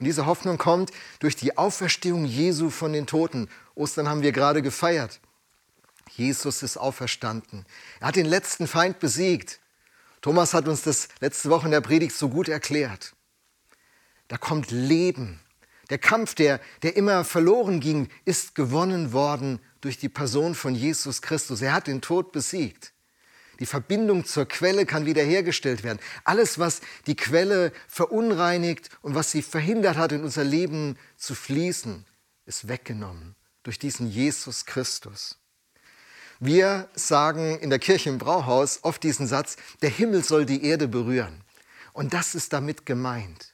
Und 0.01 0.05
diese 0.05 0.25
Hoffnung 0.25 0.57
kommt 0.57 0.89
durch 1.19 1.35
die 1.35 1.59
Auferstehung 1.59 2.25
Jesu 2.25 2.71
von 2.71 2.91
den 2.91 3.05
Toten. 3.05 3.47
Ostern 3.75 4.09
haben 4.09 4.23
wir 4.23 4.31
gerade 4.31 4.63
gefeiert. 4.63 5.19
Jesus 6.09 6.63
ist 6.63 6.75
auferstanden. 6.75 7.67
Er 7.99 8.07
hat 8.07 8.15
den 8.15 8.25
letzten 8.25 8.65
Feind 8.65 8.97
besiegt. 8.97 9.59
Thomas 10.21 10.55
hat 10.55 10.67
uns 10.67 10.81
das 10.81 11.07
letzte 11.19 11.51
Woche 11.51 11.65
in 11.65 11.71
der 11.71 11.81
Predigt 11.81 12.15
so 12.15 12.29
gut 12.29 12.49
erklärt. 12.49 13.13
Da 14.27 14.39
kommt 14.39 14.71
Leben. 14.71 15.39
Der 15.91 15.99
Kampf, 15.99 16.33
der, 16.33 16.59
der 16.81 16.97
immer 16.97 17.23
verloren 17.23 17.79
ging, 17.79 18.09
ist 18.25 18.55
gewonnen 18.55 19.13
worden 19.13 19.59
durch 19.81 19.99
die 19.99 20.09
Person 20.09 20.55
von 20.55 20.73
Jesus 20.73 21.21
Christus. 21.21 21.61
Er 21.61 21.73
hat 21.73 21.85
den 21.85 22.01
Tod 22.01 22.31
besiegt. 22.31 22.91
Die 23.61 23.67
Verbindung 23.67 24.25
zur 24.25 24.47
Quelle 24.47 24.87
kann 24.87 25.05
wiederhergestellt 25.05 25.83
werden. 25.83 25.99
Alles, 26.23 26.57
was 26.57 26.81
die 27.05 27.15
Quelle 27.15 27.71
verunreinigt 27.87 28.89
und 29.03 29.13
was 29.13 29.29
sie 29.29 29.43
verhindert 29.43 29.97
hat, 29.97 30.11
in 30.11 30.23
unser 30.23 30.43
Leben 30.43 30.97
zu 31.15 31.35
fließen, 31.35 32.07
ist 32.47 32.67
weggenommen 32.67 33.35
durch 33.61 33.77
diesen 33.77 34.07
Jesus 34.09 34.65
Christus. 34.65 35.37
Wir 36.39 36.89
sagen 36.95 37.59
in 37.59 37.69
der 37.69 37.77
Kirche 37.77 38.09
im 38.09 38.17
Brauhaus 38.17 38.79
oft 38.81 39.03
diesen 39.03 39.27
Satz, 39.27 39.57
der 39.83 39.91
Himmel 39.91 40.23
soll 40.23 40.47
die 40.47 40.65
Erde 40.65 40.87
berühren. 40.87 41.43
Und 41.93 42.15
das 42.15 42.33
ist 42.33 42.53
damit 42.53 42.87
gemeint. 42.87 43.53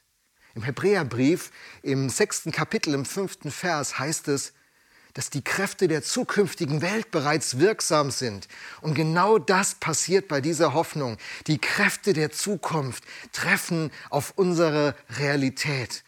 Im 0.54 0.62
Hebräerbrief, 0.62 1.50
im 1.82 2.08
sechsten 2.08 2.50
Kapitel, 2.50 2.94
im 2.94 3.04
fünften 3.04 3.50
Vers 3.50 3.98
heißt 3.98 4.28
es, 4.28 4.54
dass 5.18 5.30
die 5.30 5.42
Kräfte 5.42 5.88
der 5.88 6.04
zukünftigen 6.04 6.80
Welt 6.80 7.10
bereits 7.10 7.58
wirksam 7.58 8.12
sind. 8.12 8.46
Und 8.82 8.94
genau 8.94 9.40
das 9.40 9.74
passiert 9.74 10.28
bei 10.28 10.40
dieser 10.40 10.74
Hoffnung. 10.74 11.16
Die 11.48 11.58
Kräfte 11.58 12.12
der 12.12 12.30
Zukunft 12.30 13.02
treffen 13.32 13.90
auf 14.10 14.34
unsere 14.36 14.94
Realität. 15.18 16.04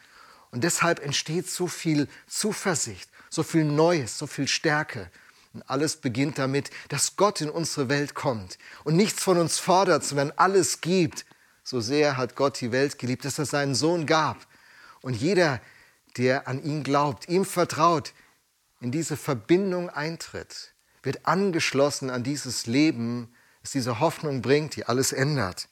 Und 0.53 0.63
deshalb 0.63 1.05
entsteht 1.05 1.51
so 1.51 1.67
viel 1.67 2.07
Zuversicht, 2.29 3.11
so 3.31 3.43
viel 3.43 3.65
Neues, 3.65 4.17
so 4.17 4.29
viel 4.29 4.47
Stärke. 4.47 5.11
Und 5.55 5.69
alles 5.69 5.97
beginnt 5.97 6.39
damit, 6.39 6.71
dass 6.89 7.17
Gott 7.17 7.41
in 7.41 7.51
unsere 7.51 7.89
Welt 7.89 8.15
kommt 8.15 8.59
und 8.85 8.95
nichts 8.95 9.25
von 9.25 9.39
uns 9.39 9.59
fordert, 9.59 10.05
sondern 10.05 10.33
alles 10.37 10.83
gibt. 10.83 11.27
So 11.65 11.81
sehr 11.81 12.17
hat 12.17 12.37
Gott 12.37 12.61
die 12.61 12.71
Welt 12.71 12.97
geliebt, 12.97 13.25
dass 13.25 13.41
er 13.41 13.47
seinen 13.47 13.75
Sohn 13.75 14.07
gab. 14.07 14.47
Und 15.01 15.15
jeder, 15.15 15.61
der 16.17 16.47
an 16.47 16.63
ihn 16.63 16.85
glaubt, 16.85 17.29
ihm 17.29 17.45
vertraut, 17.45 18.13
in 18.81 18.91
diese 18.91 19.17
Verbindung 19.17 19.91
eintritt, 19.91 20.75
wird 21.03 21.27
angeschlossen 21.27 22.11
an 22.11 22.23
dieses 22.23 22.67
Leben, 22.67 23.35
das 23.63 23.73
diese 23.73 24.01
Hoffnung 24.01 24.43
bringt, 24.43 24.77
die 24.77 24.87
alles 24.87 25.13
ändert. 25.13 25.69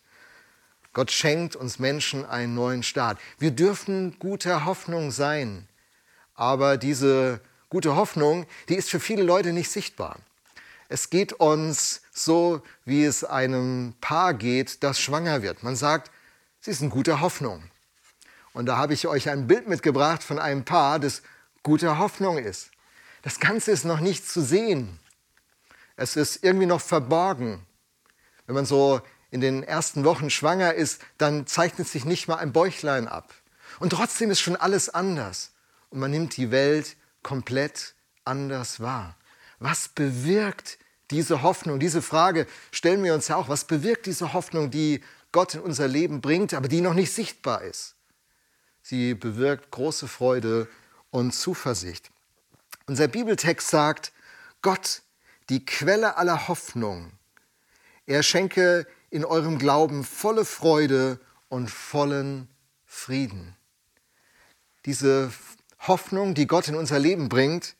Gott 0.93 1.11
schenkt 1.11 1.57
uns 1.57 1.79
Menschen 1.79 2.25
einen 2.25 2.55
neuen 2.55 2.83
Start. 2.83 3.19
Wir 3.38 3.50
dürfen 3.50 4.19
guter 4.19 4.65
Hoffnung 4.65 5.11
sein, 5.11 5.69
aber 6.35 6.77
diese 6.77 7.41
gute 7.69 7.97
Hoffnung, 7.97 8.47
die 8.69 8.75
ist 8.75 8.91
für 8.91 9.00
viele 9.00 9.23
Leute 9.23 9.53
nicht 9.53 9.71
sichtbar. 9.71 10.19
Es 10.88 11.11
geht 11.11 11.35
uns 11.35 12.03
so, 12.12 12.62
wie 12.85 13.05
es 13.05 13.23
einem 13.23 13.95
Paar 14.00 14.33
geht, 14.33 14.83
das 14.83 14.99
schwanger 14.99 15.43
wird. 15.43 15.62
Man 15.62 15.77
sagt, 15.77 16.11
sie 16.61 16.71
ist 16.71 16.81
eine 16.81 16.91
gute 16.91 17.21
Hoffnung. 17.21 17.62
Und 18.55 18.67
da 18.67 18.79
habe 18.79 18.95
ich 18.95 19.07
euch 19.07 19.29
ein 19.29 19.47
Bild 19.47 19.69
mitgebracht 19.69 20.23
von 20.23 20.38
einem 20.38 20.65
Paar, 20.65 20.99
das 20.99 21.23
gute 21.62 21.99
Hoffnung 21.99 22.38
ist. 22.38 22.71
Das 23.22 23.40
Ganze 23.40 23.70
ist 23.70 23.84
noch 23.84 24.00
nicht 24.00 24.28
zu 24.28 24.40
sehen. 24.40 24.98
Es 25.96 26.16
ist 26.16 26.44
irgendwie 26.44 26.66
noch 26.66 26.80
verborgen. 26.80 27.66
Wenn 28.46 28.54
man 28.54 28.66
so 28.66 29.00
in 29.30 29.40
den 29.40 29.62
ersten 29.62 30.04
Wochen 30.04 30.30
schwanger 30.30 30.75
ist, 30.75 31.02
dann 31.18 31.46
zeichnet 31.46 31.88
sich 31.88 32.04
nicht 32.04 32.28
mal 32.28 32.37
ein 32.37 32.52
Bäuchlein 32.52 33.08
ab. 33.08 33.34
Und 33.80 33.90
trotzdem 33.90 34.30
ist 34.30 34.40
schon 34.40 34.56
alles 34.56 34.88
anders. 34.88 35.52
Und 35.90 36.00
man 36.00 36.10
nimmt 36.10 36.37
die 36.37 36.50
Welt 36.50 36.96
komplett 37.22 37.94
anders 38.25 38.80
wahr. 38.80 39.16
Was 39.58 39.88
bewirkt 39.88 40.78
diese 41.10 41.42
Hoffnung? 41.42 41.80
Diese 41.80 42.02
Frage 42.02 42.46
stellen 42.70 43.02
wir 43.02 43.14
uns 43.14 43.28
ja 43.28 43.37
auch. 43.37 43.48
Was 43.48 43.64
bewirkt 43.64 44.06
diese 44.06 44.32
Hoffnung, 44.32 44.70
die 44.70 45.02
Gott 45.32 45.54
in 45.54 45.60
unser 45.60 45.88
Leben 45.88 46.20
bringt, 46.20 46.54
aber 46.54 46.68
die 46.68 46.80
noch 46.80 46.94
nicht 46.94 47.12
sichtbar 47.12 47.62
ist? 47.62 47.96
Sie 48.82 49.14
bewirkt 49.14 49.70
große 49.70 50.08
Freude 50.08 50.68
und 51.10 51.32
Zuversicht. 51.32 52.10
Unser 52.88 53.07
Bibeltext 53.07 53.68
sagt, 53.68 54.12
Gott, 54.62 55.02
die 55.50 55.64
Quelle 55.64 56.16
aller 56.16 56.49
Hoffnung, 56.49 57.12
er 58.07 58.23
schenke 58.23 58.87
in 59.11 59.26
eurem 59.26 59.59
Glauben 59.59 60.04
volle 60.04 60.47
Freude 60.47 61.21
und 61.50 61.71
vollen 61.71 62.49
Frieden. 62.87 63.54
Diese 64.87 65.30
Hoffnung, 65.80 66.35
die 66.35 66.47
Gott 66.47 66.68
in 66.68 66.76
unser 66.76 66.99
Leben 66.99 67.28
bringt, 67.28 67.76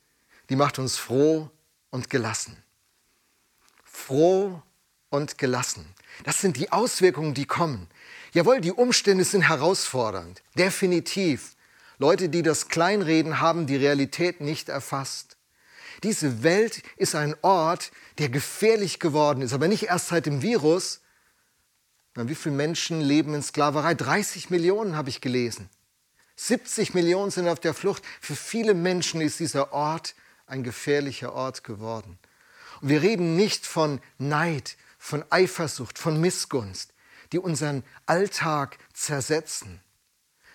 die 0.51 0.55
macht 0.55 0.77
uns 0.77 0.97
froh 0.97 1.49
und 1.89 2.11
gelassen. 2.11 2.55
Froh 3.83 4.61
und 5.09 5.39
gelassen. 5.39 5.87
Das 6.23 6.39
sind 6.39 6.55
die 6.55 6.71
Auswirkungen, 6.71 7.33
die 7.33 7.45
kommen. 7.45 7.87
Jawohl, 8.33 8.61
die 8.61 8.71
Umstände 8.71 9.23
sind 9.23 9.41
herausfordernd, 9.41 10.43
definitiv. 10.55 11.55
Leute, 11.99 12.29
die 12.29 12.41
das 12.41 12.69
Kleinreden 12.69 13.41
haben, 13.41 13.67
die 13.67 13.75
Realität 13.75 14.39
nicht 14.39 14.69
erfasst. 14.69 15.35
Diese 16.03 16.43
Welt 16.43 16.81
ist 16.95 17.13
ein 17.13 17.35
Ort, 17.41 17.91
der 18.17 18.29
gefährlich 18.29 18.99
geworden 18.99 19.41
ist, 19.41 19.51
aber 19.51 19.67
nicht 19.67 19.83
erst 19.83 20.07
seit 20.07 20.25
dem 20.25 20.41
Virus. 20.41 21.01
Wie 22.15 22.35
viele 22.35 22.55
Menschen 22.55 23.01
leben 23.01 23.33
in 23.33 23.43
Sklaverei? 23.43 23.95
30 23.95 24.49
Millionen 24.49 24.95
habe 24.95 25.09
ich 25.09 25.19
gelesen. 25.19 25.69
70 26.37 26.93
Millionen 26.93 27.31
sind 27.31 27.49
auf 27.49 27.59
der 27.59 27.73
Flucht. 27.73 28.03
Für 28.21 28.35
viele 28.35 28.73
Menschen 28.73 29.19
ist 29.19 29.41
dieser 29.41 29.73
Ort 29.73 30.15
ein 30.47 30.63
gefährlicher 30.63 31.33
Ort 31.33 31.65
geworden. 31.65 32.17
Und 32.79 32.87
wir 32.87 33.01
reden 33.01 33.35
nicht 33.35 33.65
von 33.65 33.99
Neid, 34.17 34.77
von 34.97 35.25
Eifersucht, 35.29 35.99
von 35.99 36.19
Missgunst, 36.19 36.93
die 37.33 37.39
unseren 37.39 37.83
Alltag 38.05 38.77
zersetzen. 38.93 39.81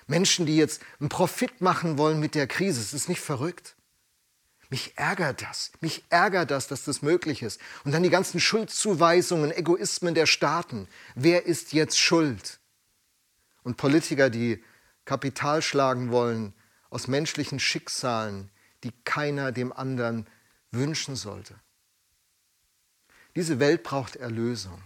Menschen, 0.06 0.46
die 0.46 0.56
jetzt 0.56 0.82
einen 1.00 1.08
Profit 1.08 1.60
machen 1.60 1.98
wollen 1.98 2.20
mit 2.20 2.34
der 2.34 2.46
Krise. 2.46 2.80
Es 2.80 2.92
ist 2.92 3.08
nicht 3.08 3.20
verrückt. 3.20 3.76
Mich 4.70 4.92
ärgert 4.96 5.42
das. 5.42 5.72
Mich 5.80 6.04
ärgert 6.08 6.50
das, 6.50 6.68
dass 6.68 6.84
das 6.84 7.02
möglich 7.02 7.42
ist. 7.42 7.60
Und 7.84 7.92
dann 7.92 8.02
die 8.02 8.10
ganzen 8.10 8.40
Schuldzuweisungen, 8.40 9.52
Egoismen 9.52 10.14
der 10.14 10.26
Staaten. 10.26 10.88
Wer 11.14 11.46
ist 11.46 11.72
jetzt 11.72 11.98
schuld? 11.98 12.58
Und 13.62 13.76
Politiker, 13.76 14.30
die 14.30 14.62
Kapital 15.04 15.62
schlagen 15.62 16.10
wollen 16.10 16.54
aus 16.90 17.08
menschlichen 17.08 17.60
Schicksalen, 17.60 18.50
die 18.82 18.92
keiner 19.04 19.52
dem 19.52 19.72
anderen 19.72 20.26
wünschen 20.70 21.16
sollte. 21.16 21.54
Diese 23.36 23.58
Welt 23.58 23.82
braucht 23.82 24.16
Erlösung. 24.16 24.82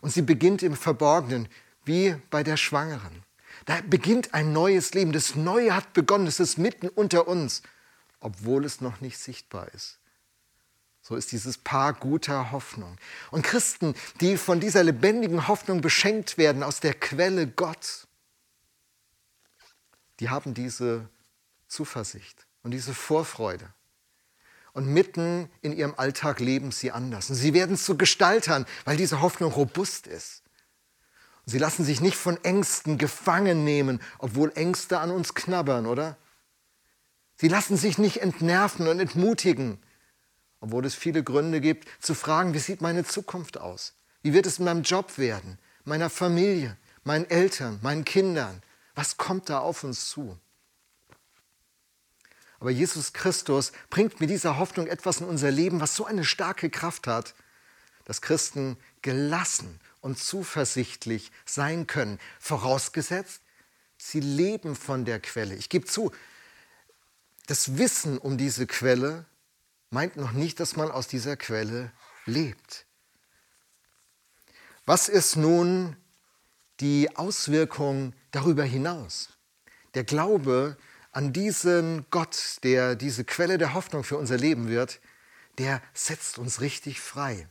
Und 0.00 0.10
sie 0.10 0.22
beginnt 0.22 0.62
im 0.62 0.76
Verborgenen, 0.76 1.48
wie 1.84 2.16
bei 2.30 2.42
der 2.42 2.56
Schwangeren. 2.56 3.24
Da 3.64 3.80
beginnt 3.86 4.34
ein 4.34 4.52
neues 4.52 4.94
Leben. 4.94 5.12
Das 5.12 5.34
Neue 5.34 5.74
hat 5.74 5.92
begonnen. 5.92 6.26
Es 6.26 6.40
ist 6.40 6.58
mitten 6.58 6.88
unter 6.88 7.28
uns, 7.28 7.62
obwohl 8.20 8.64
es 8.64 8.80
noch 8.80 9.00
nicht 9.00 9.18
sichtbar 9.18 9.68
ist. 9.74 9.98
So 11.02 11.16
ist 11.16 11.32
dieses 11.32 11.58
Paar 11.58 11.94
guter 11.94 12.52
Hoffnung. 12.52 12.96
Und 13.32 13.42
Christen, 13.42 13.94
die 14.20 14.36
von 14.36 14.60
dieser 14.60 14.84
lebendigen 14.84 15.48
Hoffnung 15.48 15.80
beschenkt 15.80 16.38
werden 16.38 16.62
aus 16.62 16.78
der 16.78 16.94
Quelle 16.94 17.48
Gott, 17.48 18.06
die 20.20 20.30
haben 20.30 20.54
diese 20.54 21.08
Zuversicht 21.66 22.46
und 22.62 22.70
diese 22.70 22.94
Vorfreude. 22.94 23.68
Und 24.72 24.86
mitten 24.86 25.50
in 25.60 25.72
ihrem 25.72 25.94
Alltag 25.96 26.38
leben 26.38 26.70
sie 26.70 26.92
anders. 26.92 27.28
Und 27.28 27.36
sie 27.36 27.52
werden 27.52 27.76
zu 27.76 27.98
Gestaltern, 27.98 28.64
weil 28.84 28.96
diese 28.96 29.20
Hoffnung 29.20 29.52
robust 29.52 30.06
ist. 30.06 30.41
Sie 31.44 31.58
lassen 31.58 31.84
sich 31.84 32.00
nicht 32.00 32.16
von 32.16 32.42
Ängsten 32.44 32.98
gefangen 32.98 33.64
nehmen, 33.64 34.00
obwohl 34.18 34.52
Ängste 34.54 35.00
an 35.00 35.10
uns 35.10 35.34
knabbern, 35.34 35.86
oder? 35.86 36.16
Sie 37.36 37.48
lassen 37.48 37.76
sich 37.76 37.98
nicht 37.98 38.18
entnerven 38.18 38.86
und 38.86 39.00
entmutigen, 39.00 39.78
obwohl 40.60 40.86
es 40.86 40.94
viele 40.94 41.24
Gründe 41.24 41.60
gibt, 41.60 41.88
zu 42.00 42.14
fragen, 42.14 42.54
wie 42.54 42.60
sieht 42.60 42.80
meine 42.80 43.04
Zukunft 43.04 43.58
aus? 43.58 43.94
Wie 44.22 44.32
wird 44.32 44.46
es 44.46 44.60
in 44.60 44.64
meinem 44.64 44.82
Job 44.82 45.18
werden, 45.18 45.58
meiner 45.84 46.08
Familie, 46.08 46.76
meinen 47.02 47.28
Eltern, 47.28 47.80
meinen 47.82 48.04
Kindern? 48.04 48.62
Was 48.94 49.16
kommt 49.16 49.48
da 49.50 49.58
auf 49.58 49.82
uns 49.82 50.08
zu? 50.08 50.38
Aber 52.60 52.70
Jesus 52.70 53.12
Christus 53.12 53.72
bringt 53.90 54.20
mit 54.20 54.30
dieser 54.30 54.56
Hoffnung 54.56 54.86
etwas 54.86 55.20
in 55.20 55.26
unser 55.26 55.50
Leben, 55.50 55.80
was 55.80 55.96
so 55.96 56.04
eine 56.04 56.24
starke 56.24 56.70
Kraft 56.70 57.08
hat, 57.08 57.34
dass 58.04 58.22
Christen 58.22 58.76
gelassen 59.00 59.80
und 60.02 60.18
zuversichtlich 60.18 61.32
sein 61.46 61.86
können, 61.86 62.18
vorausgesetzt, 62.38 63.40
sie 63.96 64.20
leben 64.20 64.76
von 64.76 65.06
der 65.06 65.20
Quelle. 65.20 65.54
Ich 65.54 65.70
gebe 65.70 65.86
zu, 65.86 66.12
das 67.46 67.78
Wissen 67.78 68.18
um 68.18 68.36
diese 68.36 68.66
Quelle 68.66 69.24
meint 69.90 70.16
noch 70.16 70.32
nicht, 70.32 70.60
dass 70.60 70.76
man 70.76 70.90
aus 70.90 71.08
dieser 71.08 71.36
Quelle 71.36 71.92
lebt. 72.26 72.84
Was 74.84 75.08
ist 75.08 75.36
nun 75.36 75.96
die 76.80 77.16
Auswirkung 77.16 78.12
darüber 78.32 78.64
hinaus? 78.64 79.30
Der 79.94 80.04
Glaube 80.04 80.76
an 81.12 81.32
diesen 81.32 82.06
Gott, 82.10 82.58
der 82.64 82.96
diese 82.96 83.24
Quelle 83.24 83.58
der 83.58 83.74
Hoffnung 83.74 84.02
für 84.02 84.16
unser 84.16 84.36
Leben 84.36 84.68
wird, 84.68 85.00
der 85.58 85.82
setzt 85.94 86.38
uns 86.38 86.60
richtig 86.60 87.00
frei. 87.00 87.46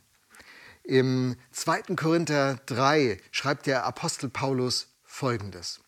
Im 0.84 1.36
2. 1.52 1.96
Korinther 1.96 2.60
3 2.66 3.20
schreibt 3.32 3.68
der 3.68 3.86
Apostel 3.86 4.30
Paulus 4.30 4.88
Folgendes. 5.04 5.80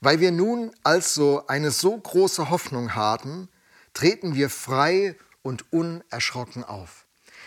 Weil 0.00 0.18
wir 0.20 0.32
nun 0.32 0.72
also 0.82 1.46
eine 1.46 1.70
so 1.70 1.96
große 1.96 2.50
Hoffnung 2.50 2.94
haben, 2.94 3.48
treten 3.94 4.34
wir 4.34 4.50
frei 4.50 5.14
und 5.42 5.72
unerschrocken 5.72 6.64
auf. 6.64 7.04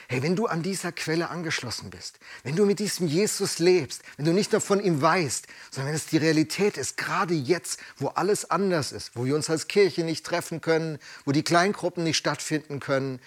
Hey, 0.08 0.22
wenn 0.22 0.36
du 0.36 0.46
an 0.46 0.62
dieser 0.62 0.92
Quelle 0.92 1.30
angeschlossen 1.30 1.90
bist, 1.90 2.20
wenn 2.44 2.56
du 2.56 2.66
mit 2.66 2.80
diesem 2.80 3.08
Jesus 3.08 3.60
lebst, 3.60 4.04
wenn 4.18 4.26
du 4.26 4.34
nicht 4.34 4.52
nur 4.52 4.62
von 4.62 4.80
ihm 4.80 5.02
weißt, 5.02 5.48
sondern 5.72 5.90
wenn 5.90 5.96
es 5.96 6.06
die 6.06 6.18
Realität 6.18 6.78
ist, 6.78 6.98
gerade 6.98 7.34
jetzt, 7.34 7.80
wo 7.98 8.10
alles 8.10 8.50
anders 8.50 8.92
ist, 8.92 9.16
wo 9.16 9.26
wir 9.26 9.36
uns 9.36 9.50
als 9.50 9.68
Kirche 9.68 10.04
nicht 10.04 10.26
treffen 10.26 10.62
können, 10.62 11.00
wo 11.26 11.32
die 11.32 11.44
Kleingruppen 11.44 12.04
nicht 12.04 12.18
stattfinden 12.18 12.80
können, 12.80 13.20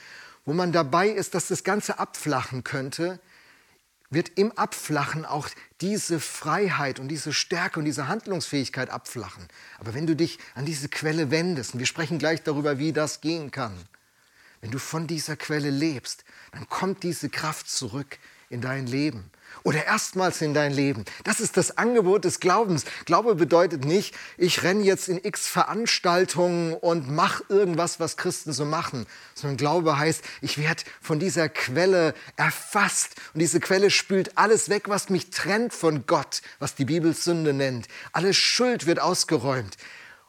wo 0.47 0.55
man 0.55 0.73
dabei 0.73 1.09
ist, 1.09 1.35
dass 1.35 1.49
das 1.49 1.65
Ganze 1.65 1.99
abflachen 1.99 2.65
könnte, 2.65 3.21
wird 4.09 4.31
im 4.37 4.53
Abflachen 4.53 5.25
auch 5.25 5.49
diese 5.81 6.21
Freiheit 6.21 7.00
und 7.00 7.09
diese 7.09 7.33
Stärke 7.33 7.81
und 7.81 7.85
diese 7.85 8.07
Handlungsfähigkeit 8.07 8.88
abflachen. 8.88 9.49
Aber 9.79 9.95
wenn 9.95 10.07
du 10.07 10.15
dich 10.15 10.38
an 10.55 10.65
diese 10.65 10.88
Quelle 10.88 11.33
wendest, 11.33 11.75
und 11.75 11.81
wir 11.81 11.87
sprechen 11.87 12.19
gleich 12.19 12.43
darüber, 12.45 12.79
wie 12.79 12.93
das 12.93 13.21
gehen 13.21 13.50
kann, 13.50 13.76
wenn 14.61 14.71
du 14.71 14.79
von 14.79 15.09
dieser 15.09 15.37
Quelle 15.37 15.71
lebst, 15.71 16.25
dann 16.53 16.69
kommt 16.69 17.03
diese 17.03 17.29
Kraft 17.29 17.69
zurück 17.69 18.19
in 18.49 18.61
dein 18.61 18.87
Leben 18.87 19.31
oder 19.67 19.85
erstmals 19.85 20.41
in 20.43 20.55
dein 20.55 20.73
Leben. 20.73 21.05
Das 21.25 21.41
ist 21.41 21.57
das 21.57 21.76
Angebot 21.76 22.25
des 22.25 22.38
Glaubens. 22.38 22.85
Glaube 23.05 23.35
bedeutet 23.35 23.85
nicht, 23.85 24.15
ich 24.37 24.62
renne 24.62 24.85
jetzt 24.85 25.09
in 25.09 25.23
x 25.25 25.49
Veranstaltungen 25.49 26.75
und 26.75 27.11
mache 27.11 27.43
irgendwas, 27.49 27.99
was 27.99 28.17
Christen 28.17 28.52
so 28.52 28.65
machen, 28.65 29.06
sondern 29.35 29.56
Glaube 29.56 29.99
heißt, 29.99 30.23
ich 30.41 30.59
werde 30.59 30.85
von 31.00 31.19
dieser 31.19 31.49
Quelle 31.49 32.15
erfasst 32.37 33.17
und 33.35 33.41
diese 33.41 33.59
Quelle 33.59 33.91
spült 33.91 34.39
alles 34.39 34.69
weg, 34.69 34.89
was 34.89 35.11
mich 35.11 35.30
trennt 35.30 35.75
von 35.75 36.06
Gott, 36.06 36.43
was 36.61 36.76
die 36.76 36.85
Bibel 36.85 37.13
Sünde 37.13 37.52
nennt. 37.52 37.89
Alle 38.13 38.35
Schuld 38.35 38.87
wird 38.87 39.00
ausgeräumt 39.00 39.76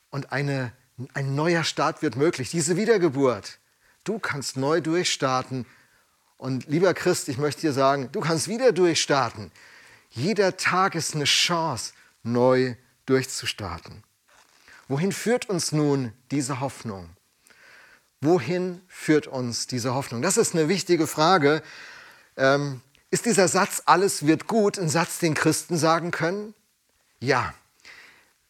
und 0.09 0.31
eine, 0.31 0.71
ein 1.13 1.35
neuer 1.35 1.63
Start 1.63 2.01
wird 2.01 2.15
möglich, 2.15 2.49
diese 2.49 2.75
Wiedergeburt. 2.75 3.59
Du 4.03 4.17
kannst 4.19 4.57
neu 4.57 4.81
durchstarten 4.81 5.65
und 6.37 6.67
lieber 6.67 6.93
Christ, 6.93 7.29
ich 7.29 7.37
möchte 7.37 7.61
dir 7.61 7.73
sagen, 7.73 8.09
du 8.11 8.19
kannst 8.19 8.47
wieder 8.47 8.71
durchstarten. 8.71 9.51
Jeder 10.09 10.57
Tag 10.57 10.95
ist 10.95 11.15
eine 11.15 11.25
Chance, 11.25 11.93
neu 12.23 12.75
durchzustarten. 13.05 14.03
Wohin 14.87 15.11
führt 15.11 15.49
uns 15.49 15.71
nun 15.71 16.13
diese 16.31 16.59
Hoffnung? 16.59 17.09
Wohin 18.21 18.81
führt 18.87 19.27
uns 19.27 19.67
diese 19.67 19.93
Hoffnung? 19.93 20.21
Das 20.21 20.37
ist 20.37 20.55
eine 20.55 20.69
wichtige 20.69 21.07
Frage. 21.07 21.61
Ähm, 22.35 22.81
ist 23.09 23.25
dieser 23.25 23.47
Satz, 23.47 23.83
alles 23.85 24.25
wird 24.25 24.47
gut, 24.47 24.77
ein 24.77 24.89
Satz, 24.89 25.19
den 25.19 25.33
Christen 25.33 25.77
sagen 25.77 26.11
können? 26.11 26.53
Ja. 27.19 27.53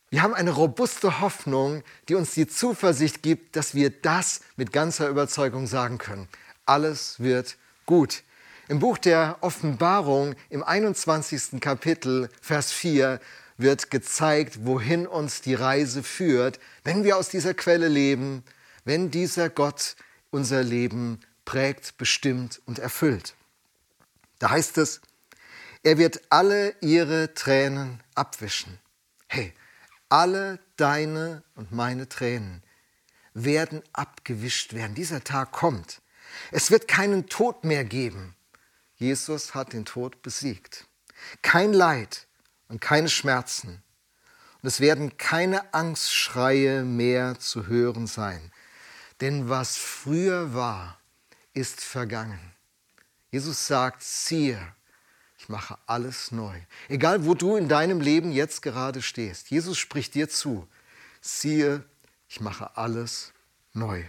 Wir 0.09 0.23
haben 0.23 0.33
eine 0.33 0.51
robuste 0.51 1.19
Hoffnung, 1.19 1.83
die 2.07 2.15
uns 2.15 2.31
die 2.31 2.47
Zuversicht 2.47 3.21
gibt, 3.23 3.55
dass 3.55 3.75
wir 3.75 3.89
das 3.89 4.41
mit 4.55 4.71
ganzer 4.71 5.09
Überzeugung 5.09 5.67
sagen 5.67 5.97
können. 5.97 6.29
Alles 6.65 7.19
wird 7.19 7.57
gut. 7.87 8.23
Im 8.67 8.77
Buch 8.79 8.99
der 8.99 9.37
Offenbarung 9.41 10.35
im 10.51 10.61
21. 10.63 11.59
Kapitel, 11.59 12.29
Vers 12.41 12.71
4, 12.71 13.19
wird 13.57 13.89
gezeigt, 13.89 14.65
wohin 14.65 15.07
uns 15.07 15.41
die 15.41 15.55
Reise 15.55 16.03
führt, 16.03 16.59
wenn 16.83 17.03
wir 17.03 17.17
aus 17.17 17.29
dieser 17.29 17.55
Quelle 17.55 17.87
leben, 17.87 18.43
wenn 18.85 19.09
dieser 19.09 19.49
Gott 19.49 19.95
unser 20.29 20.61
Leben 20.61 21.21
prägt, 21.43 21.97
bestimmt 21.97 22.61
und 22.65 22.77
erfüllt. 22.77 23.33
Da 24.37 24.51
heißt 24.51 24.77
es, 24.77 25.01
er 25.81 25.97
wird 25.97 26.21
alle 26.29 26.75
ihre 26.81 27.33
Tränen 27.33 28.03
abwischen. 28.13 28.77
Hey, 29.27 29.53
alle 30.09 30.59
deine 30.75 31.43
und 31.55 31.71
meine 31.71 32.07
Tränen 32.07 32.61
werden 33.33 33.81
abgewischt 33.93 34.73
werden. 34.73 34.93
Dieser 34.93 35.23
Tag 35.23 35.51
kommt. 35.51 36.01
Es 36.51 36.71
wird 36.71 36.87
keinen 36.87 37.27
Tod 37.27 37.63
mehr 37.63 37.83
geben. 37.83 38.35
Jesus 38.95 39.53
hat 39.53 39.73
den 39.73 39.85
Tod 39.85 40.21
besiegt. 40.21 40.87
Kein 41.41 41.73
Leid 41.73 42.27
und 42.67 42.81
keine 42.81 43.09
Schmerzen. 43.09 43.83
Und 44.61 44.67
es 44.67 44.79
werden 44.79 45.17
keine 45.17 45.73
Angstschreie 45.73 46.83
mehr 46.83 47.39
zu 47.39 47.67
hören 47.67 48.07
sein. 48.07 48.51
Denn 49.21 49.49
was 49.49 49.77
früher 49.77 50.53
war, 50.53 50.99
ist 51.53 51.81
vergangen. 51.81 52.39
Jesus 53.31 53.67
sagt, 53.67 54.03
siehe, 54.03 54.59
ich 55.37 55.49
mache 55.49 55.77
alles 55.85 56.31
neu. 56.31 56.59
Egal, 56.87 57.25
wo 57.25 57.33
du 57.33 57.55
in 57.55 57.67
deinem 57.67 58.01
Leben 58.01 58.31
jetzt 58.31 58.61
gerade 58.61 59.01
stehst, 59.01 59.49
Jesus 59.49 59.77
spricht 59.77 60.15
dir 60.15 60.29
zu, 60.29 60.67
siehe, 61.21 61.83
ich 62.29 62.41
mache 62.41 62.75
alles 62.77 63.33
neu. 63.73 64.03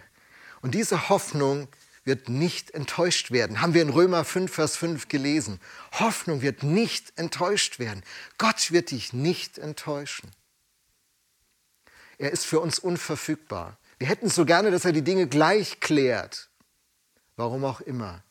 Und 0.60 0.74
diese 0.74 1.08
Hoffnung 1.08 1.68
wird 2.08 2.28
nicht 2.28 2.72
enttäuscht 2.72 3.30
werden. 3.30 3.60
Haben 3.60 3.74
wir 3.74 3.82
in 3.82 3.90
Römer 3.90 4.24
5, 4.24 4.50
Vers 4.52 4.76
5 4.76 5.08
gelesen. 5.08 5.60
Hoffnung 5.92 6.40
wird 6.40 6.62
nicht 6.62 7.16
enttäuscht 7.16 7.78
werden. 7.78 8.02
Gott 8.38 8.72
wird 8.72 8.90
dich 8.90 9.12
nicht 9.12 9.58
enttäuschen. 9.58 10.32
Er 12.16 12.32
ist 12.32 12.46
für 12.46 12.60
uns 12.60 12.78
unverfügbar. 12.78 13.78
Wir 13.98 14.08
hätten 14.08 14.30
so 14.30 14.46
gerne, 14.46 14.70
dass 14.70 14.86
er 14.86 14.92
die 14.92 15.02
Dinge 15.02 15.28
gleich 15.28 15.80
klärt. 15.80 16.48
Warum 17.36 17.64
auch 17.64 17.82
immer. 17.82 18.24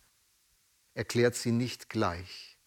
Er 0.96 1.06
klärt 1.06 1.36
sie 1.36 1.52
nicht 1.52 1.88
gleich. 1.88 2.58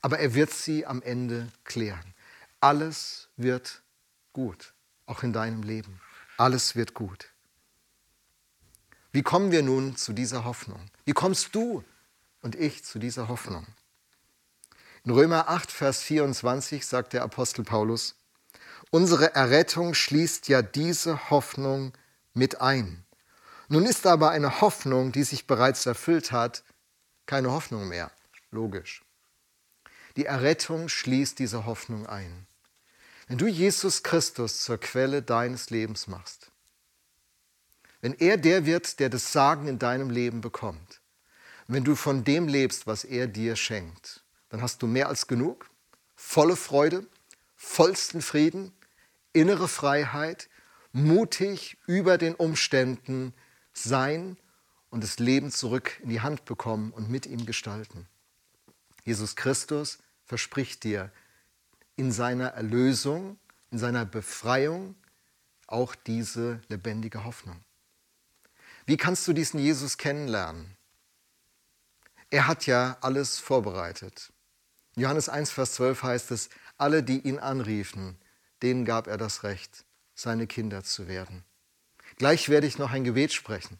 Aber 0.00 0.20
er 0.20 0.34
wird 0.34 0.52
sie 0.52 0.86
am 0.86 1.02
Ende 1.02 1.50
klären. 1.64 2.14
Alles 2.60 3.28
wird 3.36 3.82
gut, 4.32 4.72
auch 5.06 5.24
in 5.24 5.32
deinem 5.32 5.64
Leben. 5.64 6.00
Alles 6.36 6.76
wird 6.76 6.94
gut. 6.94 7.31
Wie 9.12 9.22
kommen 9.22 9.52
wir 9.52 9.62
nun 9.62 9.94
zu 9.94 10.14
dieser 10.14 10.46
Hoffnung? 10.46 10.80
Wie 11.04 11.12
kommst 11.12 11.54
du 11.54 11.84
und 12.40 12.54
ich 12.54 12.82
zu 12.82 12.98
dieser 12.98 13.28
Hoffnung? 13.28 13.66
In 15.04 15.10
Römer 15.10 15.50
8, 15.50 15.70
Vers 15.70 16.00
24 16.00 16.86
sagt 16.86 17.12
der 17.12 17.22
Apostel 17.22 17.62
Paulus, 17.62 18.14
unsere 18.90 19.34
Errettung 19.34 19.92
schließt 19.92 20.48
ja 20.48 20.62
diese 20.62 21.28
Hoffnung 21.28 21.92
mit 22.32 22.62
ein. 22.62 23.04
Nun 23.68 23.84
ist 23.84 24.06
aber 24.06 24.30
eine 24.30 24.62
Hoffnung, 24.62 25.12
die 25.12 25.24
sich 25.24 25.46
bereits 25.46 25.84
erfüllt 25.84 26.32
hat, 26.32 26.64
keine 27.26 27.50
Hoffnung 27.50 27.88
mehr. 27.88 28.10
Logisch. 28.50 29.02
Die 30.16 30.24
Errettung 30.24 30.88
schließt 30.88 31.38
diese 31.38 31.66
Hoffnung 31.66 32.06
ein. 32.06 32.46
Wenn 33.28 33.38
du 33.38 33.46
Jesus 33.46 34.02
Christus 34.02 34.60
zur 34.60 34.78
Quelle 34.78 35.20
deines 35.20 35.68
Lebens 35.68 36.06
machst, 36.06 36.51
wenn 38.02 38.14
er 38.14 38.36
der 38.36 38.66
wird, 38.66 39.00
der 39.00 39.08
das 39.08 39.32
Sagen 39.32 39.68
in 39.68 39.78
deinem 39.78 40.10
Leben 40.10 40.42
bekommt, 40.42 41.00
wenn 41.68 41.84
du 41.84 41.94
von 41.94 42.24
dem 42.24 42.48
lebst, 42.48 42.86
was 42.86 43.04
er 43.04 43.28
dir 43.28 43.56
schenkt, 43.56 44.24
dann 44.50 44.60
hast 44.60 44.82
du 44.82 44.86
mehr 44.86 45.08
als 45.08 45.28
genug, 45.28 45.70
volle 46.16 46.56
Freude, 46.56 47.06
vollsten 47.56 48.20
Frieden, 48.20 48.72
innere 49.32 49.68
Freiheit, 49.68 50.50
mutig 50.92 51.78
über 51.86 52.18
den 52.18 52.34
Umständen 52.34 53.32
sein 53.72 54.36
und 54.90 55.02
das 55.02 55.18
Leben 55.18 55.50
zurück 55.50 55.98
in 56.02 56.10
die 56.10 56.20
Hand 56.20 56.44
bekommen 56.44 56.90
und 56.90 57.08
mit 57.08 57.24
ihm 57.24 57.46
gestalten. 57.46 58.06
Jesus 59.04 59.36
Christus 59.36 60.00
verspricht 60.24 60.84
dir 60.84 61.10
in 61.96 62.12
seiner 62.12 62.48
Erlösung, 62.48 63.38
in 63.70 63.78
seiner 63.78 64.04
Befreiung 64.04 64.96
auch 65.66 65.94
diese 65.94 66.60
lebendige 66.68 67.24
Hoffnung. 67.24 67.64
Wie 68.86 68.96
kannst 68.96 69.26
du 69.28 69.32
diesen 69.32 69.60
Jesus 69.60 69.96
kennenlernen? 69.98 70.76
Er 72.30 72.46
hat 72.46 72.66
ja 72.66 72.96
alles 73.00 73.38
vorbereitet. 73.38 74.32
Johannes 74.96 75.28
1, 75.28 75.50
Vers 75.50 75.74
12 75.74 76.02
heißt 76.02 76.30
es, 76.30 76.48
alle, 76.78 77.02
die 77.02 77.20
ihn 77.20 77.38
anriefen, 77.38 78.18
denen 78.62 78.84
gab 78.84 79.06
er 79.06 79.18
das 79.18 79.42
Recht, 79.42 79.84
seine 80.14 80.46
Kinder 80.46 80.82
zu 80.82 81.08
werden. 81.08 81.44
Gleich 82.16 82.48
werde 82.48 82.66
ich 82.66 82.78
noch 82.78 82.90
ein 82.90 83.04
Gebet 83.04 83.32
sprechen. 83.32 83.78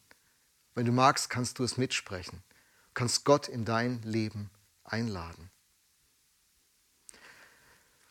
Wenn 0.75 0.87
du 0.87 0.93
magst, 0.93 1.31
kannst 1.31 1.59
du 1.59 1.65
es 1.65 1.77
mitsprechen. 1.77 2.43
Du 2.89 2.95
kannst 2.95 3.25
Gott 3.25 3.49
in 3.49 3.65
dein 3.65 4.01
Leben 4.03 4.51
einladen. 4.85 5.51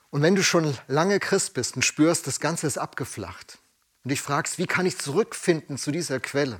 Und 0.10 0.22
wenn 0.22 0.36
du 0.36 0.44
schon 0.44 0.78
lange 0.88 1.20
Christ 1.20 1.54
bist 1.54 1.76
und 1.76 1.84
spürst, 1.84 2.28
das 2.28 2.40
Ganze 2.40 2.68
ist 2.68 2.78
abgeflacht 2.78 3.60
und 4.04 4.10
dich 4.10 4.22
fragst, 4.22 4.58
wie 4.58 4.68
kann 4.68 4.86
ich 4.86 4.98
zurückfinden 4.98 5.78
zu 5.78 5.92
dieser 5.92 6.20
Quelle, 6.20 6.60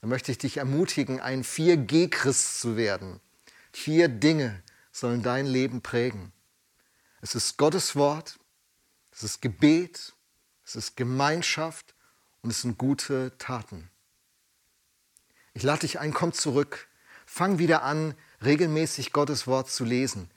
dann 0.00 0.10
möchte 0.10 0.30
ich 0.30 0.38
dich 0.38 0.58
ermutigen, 0.58 1.20
ein 1.20 1.42
4G-Christ 1.44 2.60
zu 2.60 2.76
werden. 2.76 3.20
Vier 3.72 4.08
Dinge 4.08 4.62
sollen 4.92 5.22
dein 5.22 5.46
Leben 5.46 5.82
prägen. 5.82 6.32
Es 7.20 7.34
ist 7.34 7.56
Gottes 7.56 7.96
Wort, 7.96 8.38
es 9.10 9.22
ist 9.22 9.42
Gebet, 9.42 10.14
es 10.64 10.76
ist 10.76 10.96
Gemeinschaft 10.96 11.94
und 12.42 12.50
es 12.50 12.62
sind 12.62 12.78
gute 12.78 13.36
Taten. 13.38 13.90
Ich 15.54 15.62
lade 15.64 15.80
dich 15.80 15.98
ein, 15.98 16.12
komm 16.12 16.32
zurück, 16.32 16.88
fang 17.26 17.58
wieder 17.58 17.82
an, 17.82 18.14
regelmäßig 18.44 19.12
Gottes 19.12 19.46
Wort 19.46 19.68
zu 19.70 19.84
lesen. 19.84 20.30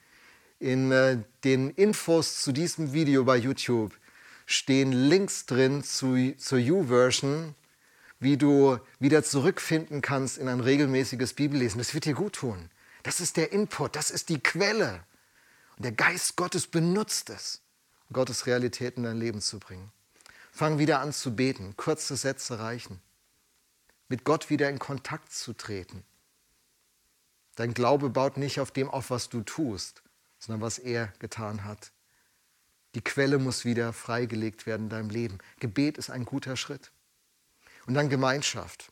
In 0.58 0.91
äh, 0.91 1.19
den 1.43 1.69
Infos 1.69 2.41
zu 2.41 2.52
diesem 2.52 2.93
Video 2.93 3.24
bei 3.24 3.38
YouTube 3.38 3.93
stehen 4.45 4.91
Links 4.91 5.45
drin 5.45 5.84
zu, 5.84 6.36
zur 6.38 6.60
U-Version, 6.60 7.56
wie 8.22 8.38
du 8.38 8.78
wieder 9.00 9.24
zurückfinden 9.24 10.02
kannst 10.02 10.38
in 10.38 10.48
ein 10.48 10.62
regelmäßiges 10.62 11.34
Bibellesen. 11.34 11.80
Das 11.80 11.94
wird 11.94 12.06
dir 12.06 12.14
gut 12.14 12.34
tun. 12.34 12.70
Das 13.04 13.20
ist 13.20 13.36
der 13.36 13.52
Input, 13.52 13.96
das 13.96 14.12
ist 14.12 14.30
die 14.30 14.40
Quelle. 14.40 15.04
Und 15.76 15.86
der 15.86 15.92
Geist 15.92 16.36
Gottes 16.36 16.68
benutzt 16.68 17.32
es, 17.32 17.62
um 18.08 18.14
Gottes 18.14 18.46
Realität 18.46 18.96
in 18.98 19.04
dein 19.04 19.18
Leben 19.18 19.42
zu 19.42 19.60
bringen. 19.60 19.92
Fang 20.52 20.78
wieder 20.78 21.00
an 21.00 21.12
zu 21.14 21.36
beten. 21.36 21.76
Kurze 21.78 22.16
Sätze 22.16 22.60
reichen. 22.60 23.02
Mit 24.08 24.24
Gott 24.24 24.52
wieder 24.52 24.70
in 24.70 24.78
Kontakt 24.78 25.34
zu 25.34 25.54
treten. 25.54 26.04
Dein 27.56 27.74
Glaube 27.74 28.12
baut 28.12 28.38
nicht 28.38 28.60
auf 28.60 28.70
dem 28.70 28.90
auf, 28.90 29.10
was 29.10 29.30
du 29.30 29.42
tust, 29.42 30.04
sondern 30.38 30.62
was 30.62 30.78
er 30.78 31.08
getan 31.18 31.64
hat. 31.64 31.92
Die 32.94 33.02
Quelle 33.02 33.40
muss 33.40 33.66
wieder 33.66 33.94
freigelegt 33.94 34.68
werden 34.68 34.84
in 34.84 34.90
deinem 34.90 35.10
Leben. 35.10 35.40
Gebet 35.60 35.98
ist 35.98 36.12
ein 36.12 36.26
guter 36.26 36.56
Schritt. 36.56 36.92
Und 37.86 37.94
dann 37.96 38.10
Gemeinschaft. 38.10 38.91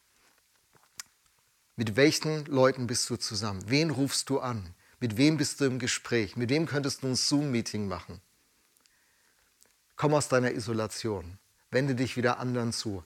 Mit 1.76 1.96
welchen 1.96 2.46
Leuten 2.46 2.88
bist 2.88 3.10
du 3.10 3.16
zusammen? 3.16 3.64
Wen 3.68 3.90
rufst 3.90 4.30
du 4.30 4.40
an? 4.40 4.76
Mit 5.00 5.16
wem 5.16 5.38
bist 5.38 5.62
du 5.62 5.66
im 5.66 5.80
Gespräch? 5.80 6.36
Mit 6.36 6.50
wem 6.50 6.66
könntest 6.66 7.04
du 7.04 7.08
ein 7.08 7.16
Zoom-Meeting 7.16 7.88
machen? 7.88 8.20
Komm 9.96 10.14
aus 10.14 10.28
deiner 10.28 10.52
Isolation. 10.52 11.38
Wende 11.72 11.96
dich 11.96 12.18
wieder 12.18 12.40
anderen 12.40 12.74
zu. 12.74 13.04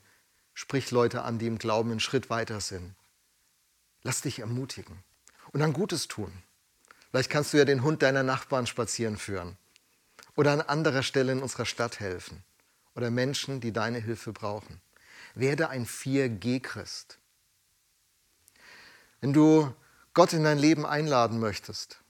Sprich 0.54 0.92
Leute 0.92 1.24
an, 1.24 1.40
die 1.40 1.48
im 1.48 1.58
Glauben 1.58 1.92
einen 1.92 2.00
Schritt 2.00 2.30
weiter 2.30 2.62
sind. 2.62 2.96
Lass 4.02 4.22
dich 4.22 4.40
ermutigen. 4.40 5.04
Und 5.52 5.60
dann 5.60 5.74
Gutes 5.74 6.08
tun. 6.08 6.32
Vielleicht 7.12 7.30
kannst 7.30 7.54
du 7.54 7.58
ja 7.58 7.66
den 7.66 7.84
Hund 7.84 8.02
deiner 8.02 8.24
Nachbarn 8.24 8.66
spazieren 8.66 9.18
führen. 9.18 9.58
Oder 10.36 10.52
an 10.52 10.62
anderer 10.62 11.04
Stelle 11.04 11.32
in 11.32 11.44
unserer 11.44 11.66
Stadt 11.66 12.00
helfen. 12.00 12.44
Oder 12.96 13.12
Menschen, 13.12 13.62
die 13.62 13.72
deine 13.72 14.00
Hilfe 14.00 14.34
brauchen. 14.34 14.82
Werde 15.36 15.70
ein 15.70 15.86
4G-Christ. 15.86 17.20
Wenn 19.22 19.34
du 19.34 19.74
Gott 20.14 20.34
in 20.34 20.44
dein 20.44 20.60
Leben 20.60 20.86
einladen 20.86 21.40
möchtest, 21.40 22.02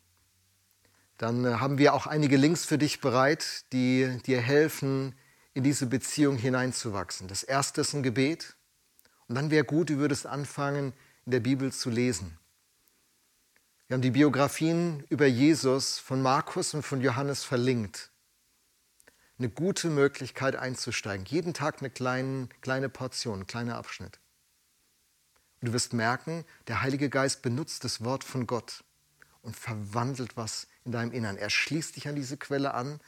dann 1.18 1.46
äh, 1.46 1.54
haben 1.56 1.78
wir 1.78 1.94
auch 1.94 2.08
einige 2.08 2.38
Links 2.38 2.66
für 2.66 2.78
dich 2.78 3.02
bereit, 3.02 3.66
die 3.72 4.18
dir 4.26 4.42
helfen, 4.42 5.16
in 5.54 5.64
diese 5.64 5.86
Beziehung 5.86 6.38
hineinzuwachsen. 6.38 7.28
Das 7.28 7.44
erste 7.44 7.82
ist 7.82 7.94
ein 7.94 8.04
Gebet. 8.04 8.56
Und 9.28 9.36
dann 9.36 9.52
wäre 9.52 9.64
gut, 9.64 9.90
du 9.90 9.98
würdest 9.98 10.26
anfangen, 10.26 10.94
in 11.26 11.32
der 11.32 11.40
Bibel 11.40 11.72
zu 11.72 11.90
lesen. 11.90 12.38
Wir 13.88 13.96
haben 13.96 14.02
die 14.02 14.12
Biografien 14.12 15.06
über 15.10 15.28
Jesus 15.28 16.00
von 16.00 16.22
Markus 16.22 16.74
und 16.74 16.84
von 16.84 17.00
Johannes 17.02 17.44
verlinkt 17.44 18.13
eine 19.38 19.50
gute 19.50 19.90
Möglichkeit 19.90 20.56
einzusteigen. 20.56 21.26
Jeden 21.26 21.54
Tag 21.54 21.80
eine 21.80 21.90
kleine, 21.90 22.50
kleine 22.62 22.90
Portion, 22.90 23.42
ein 23.42 23.48
kleiner 23.48 23.78
Abschnitt. 23.78 24.20
Und 25.62 25.68
du 25.68 25.74
wirst 25.74 25.94
merken, 25.94 26.46
der 26.68 26.82
Heilige 26.82 27.10
Geist 27.10 27.42
benutzt 27.42 27.84
das 27.84 28.04
Wort 28.04 28.24
von 28.24 28.48
Gott 28.48 28.84
und 29.42 29.56
verwandelt 29.56 30.38
was 30.38 30.68
in 30.86 30.92
deinem 30.92 31.12
Innern. 31.12 31.38
Er 31.38 31.50
schließt 31.50 31.96
dich 31.96 32.08
an 32.08 32.16
diese 32.16 32.38
Quelle 32.38 32.74
an 32.74 33.00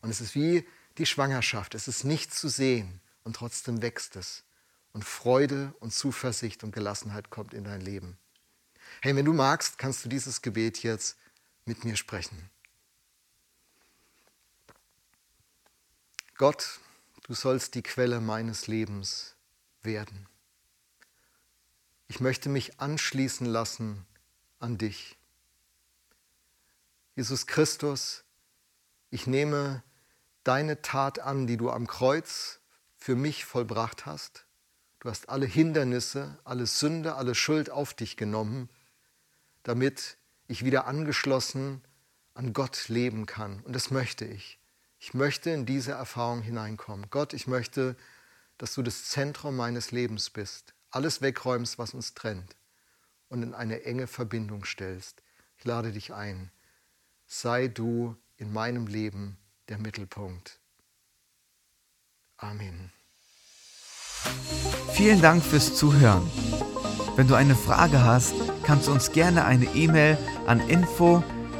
und 0.00 0.10
es 0.10 0.20
ist 0.20 0.34
wie 0.34 0.66
die 0.98 1.06
Schwangerschaft. 1.06 1.74
Es 1.74 1.88
ist 1.88 2.04
nicht 2.04 2.32
zu 2.34 2.48
sehen 2.48 3.00
und 3.24 3.36
trotzdem 3.36 3.82
wächst 3.82 4.16
es. 4.16 4.44
Und 4.92 5.04
Freude 5.04 5.72
und 5.78 5.92
Zuversicht 5.92 6.64
und 6.64 6.72
Gelassenheit 6.72 7.30
kommt 7.30 7.54
in 7.54 7.64
dein 7.64 7.80
Leben. 7.80 8.18
Hey, 9.02 9.14
wenn 9.14 9.24
du 9.24 9.32
magst, 9.32 9.78
kannst 9.78 10.04
du 10.04 10.08
dieses 10.08 10.42
Gebet 10.42 10.82
jetzt 10.82 11.16
mit 11.64 11.84
mir 11.84 11.96
sprechen. 11.96 12.50
Gott, 16.40 16.80
du 17.24 17.34
sollst 17.34 17.74
die 17.74 17.82
Quelle 17.82 18.18
meines 18.18 18.66
Lebens 18.66 19.36
werden. 19.82 20.26
Ich 22.08 22.18
möchte 22.18 22.48
mich 22.48 22.80
anschließen 22.80 23.46
lassen 23.46 24.06
an 24.58 24.78
dich. 24.78 25.18
Jesus 27.14 27.46
Christus, 27.46 28.24
ich 29.10 29.26
nehme 29.26 29.82
deine 30.42 30.80
Tat 30.80 31.18
an, 31.18 31.46
die 31.46 31.58
du 31.58 31.68
am 31.68 31.86
Kreuz 31.86 32.60
für 32.96 33.16
mich 33.16 33.44
vollbracht 33.44 34.06
hast. 34.06 34.46
Du 35.00 35.10
hast 35.10 35.28
alle 35.28 35.44
Hindernisse, 35.44 36.38
alle 36.44 36.64
Sünde, 36.64 37.16
alle 37.16 37.34
Schuld 37.34 37.68
auf 37.68 37.92
dich 37.92 38.16
genommen, 38.16 38.70
damit 39.62 40.16
ich 40.48 40.64
wieder 40.64 40.86
angeschlossen 40.86 41.82
an 42.32 42.54
Gott 42.54 42.88
leben 42.88 43.26
kann. 43.26 43.60
Und 43.60 43.74
das 43.74 43.90
möchte 43.90 44.24
ich. 44.24 44.59
Ich 45.02 45.14
möchte 45.14 45.48
in 45.48 45.64
diese 45.64 45.92
Erfahrung 45.92 46.42
hineinkommen. 46.42 47.06
Gott, 47.08 47.32
ich 47.32 47.46
möchte, 47.46 47.96
dass 48.58 48.74
du 48.74 48.82
das 48.82 49.06
Zentrum 49.06 49.56
meines 49.56 49.92
Lebens 49.92 50.28
bist, 50.28 50.74
alles 50.90 51.22
wegräumst, 51.22 51.78
was 51.78 51.94
uns 51.94 52.12
trennt 52.12 52.54
und 53.30 53.42
in 53.42 53.54
eine 53.54 53.84
enge 53.84 54.06
Verbindung 54.06 54.66
stellst. 54.66 55.22
Ich 55.56 55.64
lade 55.64 55.90
dich 55.92 56.12
ein. 56.12 56.50
Sei 57.26 57.66
du 57.66 58.14
in 58.36 58.52
meinem 58.52 58.86
Leben 58.86 59.38
der 59.70 59.78
Mittelpunkt. 59.78 60.58
Amen. 62.36 62.92
Vielen 64.92 65.22
Dank 65.22 65.42
fürs 65.42 65.76
Zuhören. 65.76 66.30
Wenn 67.16 67.26
du 67.26 67.34
eine 67.34 67.56
Frage 67.56 68.04
hast, 68.04 68.34
kannst 68.64 68.86
du 68.86 68.92
uns 68.92 69.12
gerne 69.12 69.46
eine 69.46 69.64
E-Mail 69.74 70.18
an 70.46 70.60
info@ 70.68 71.24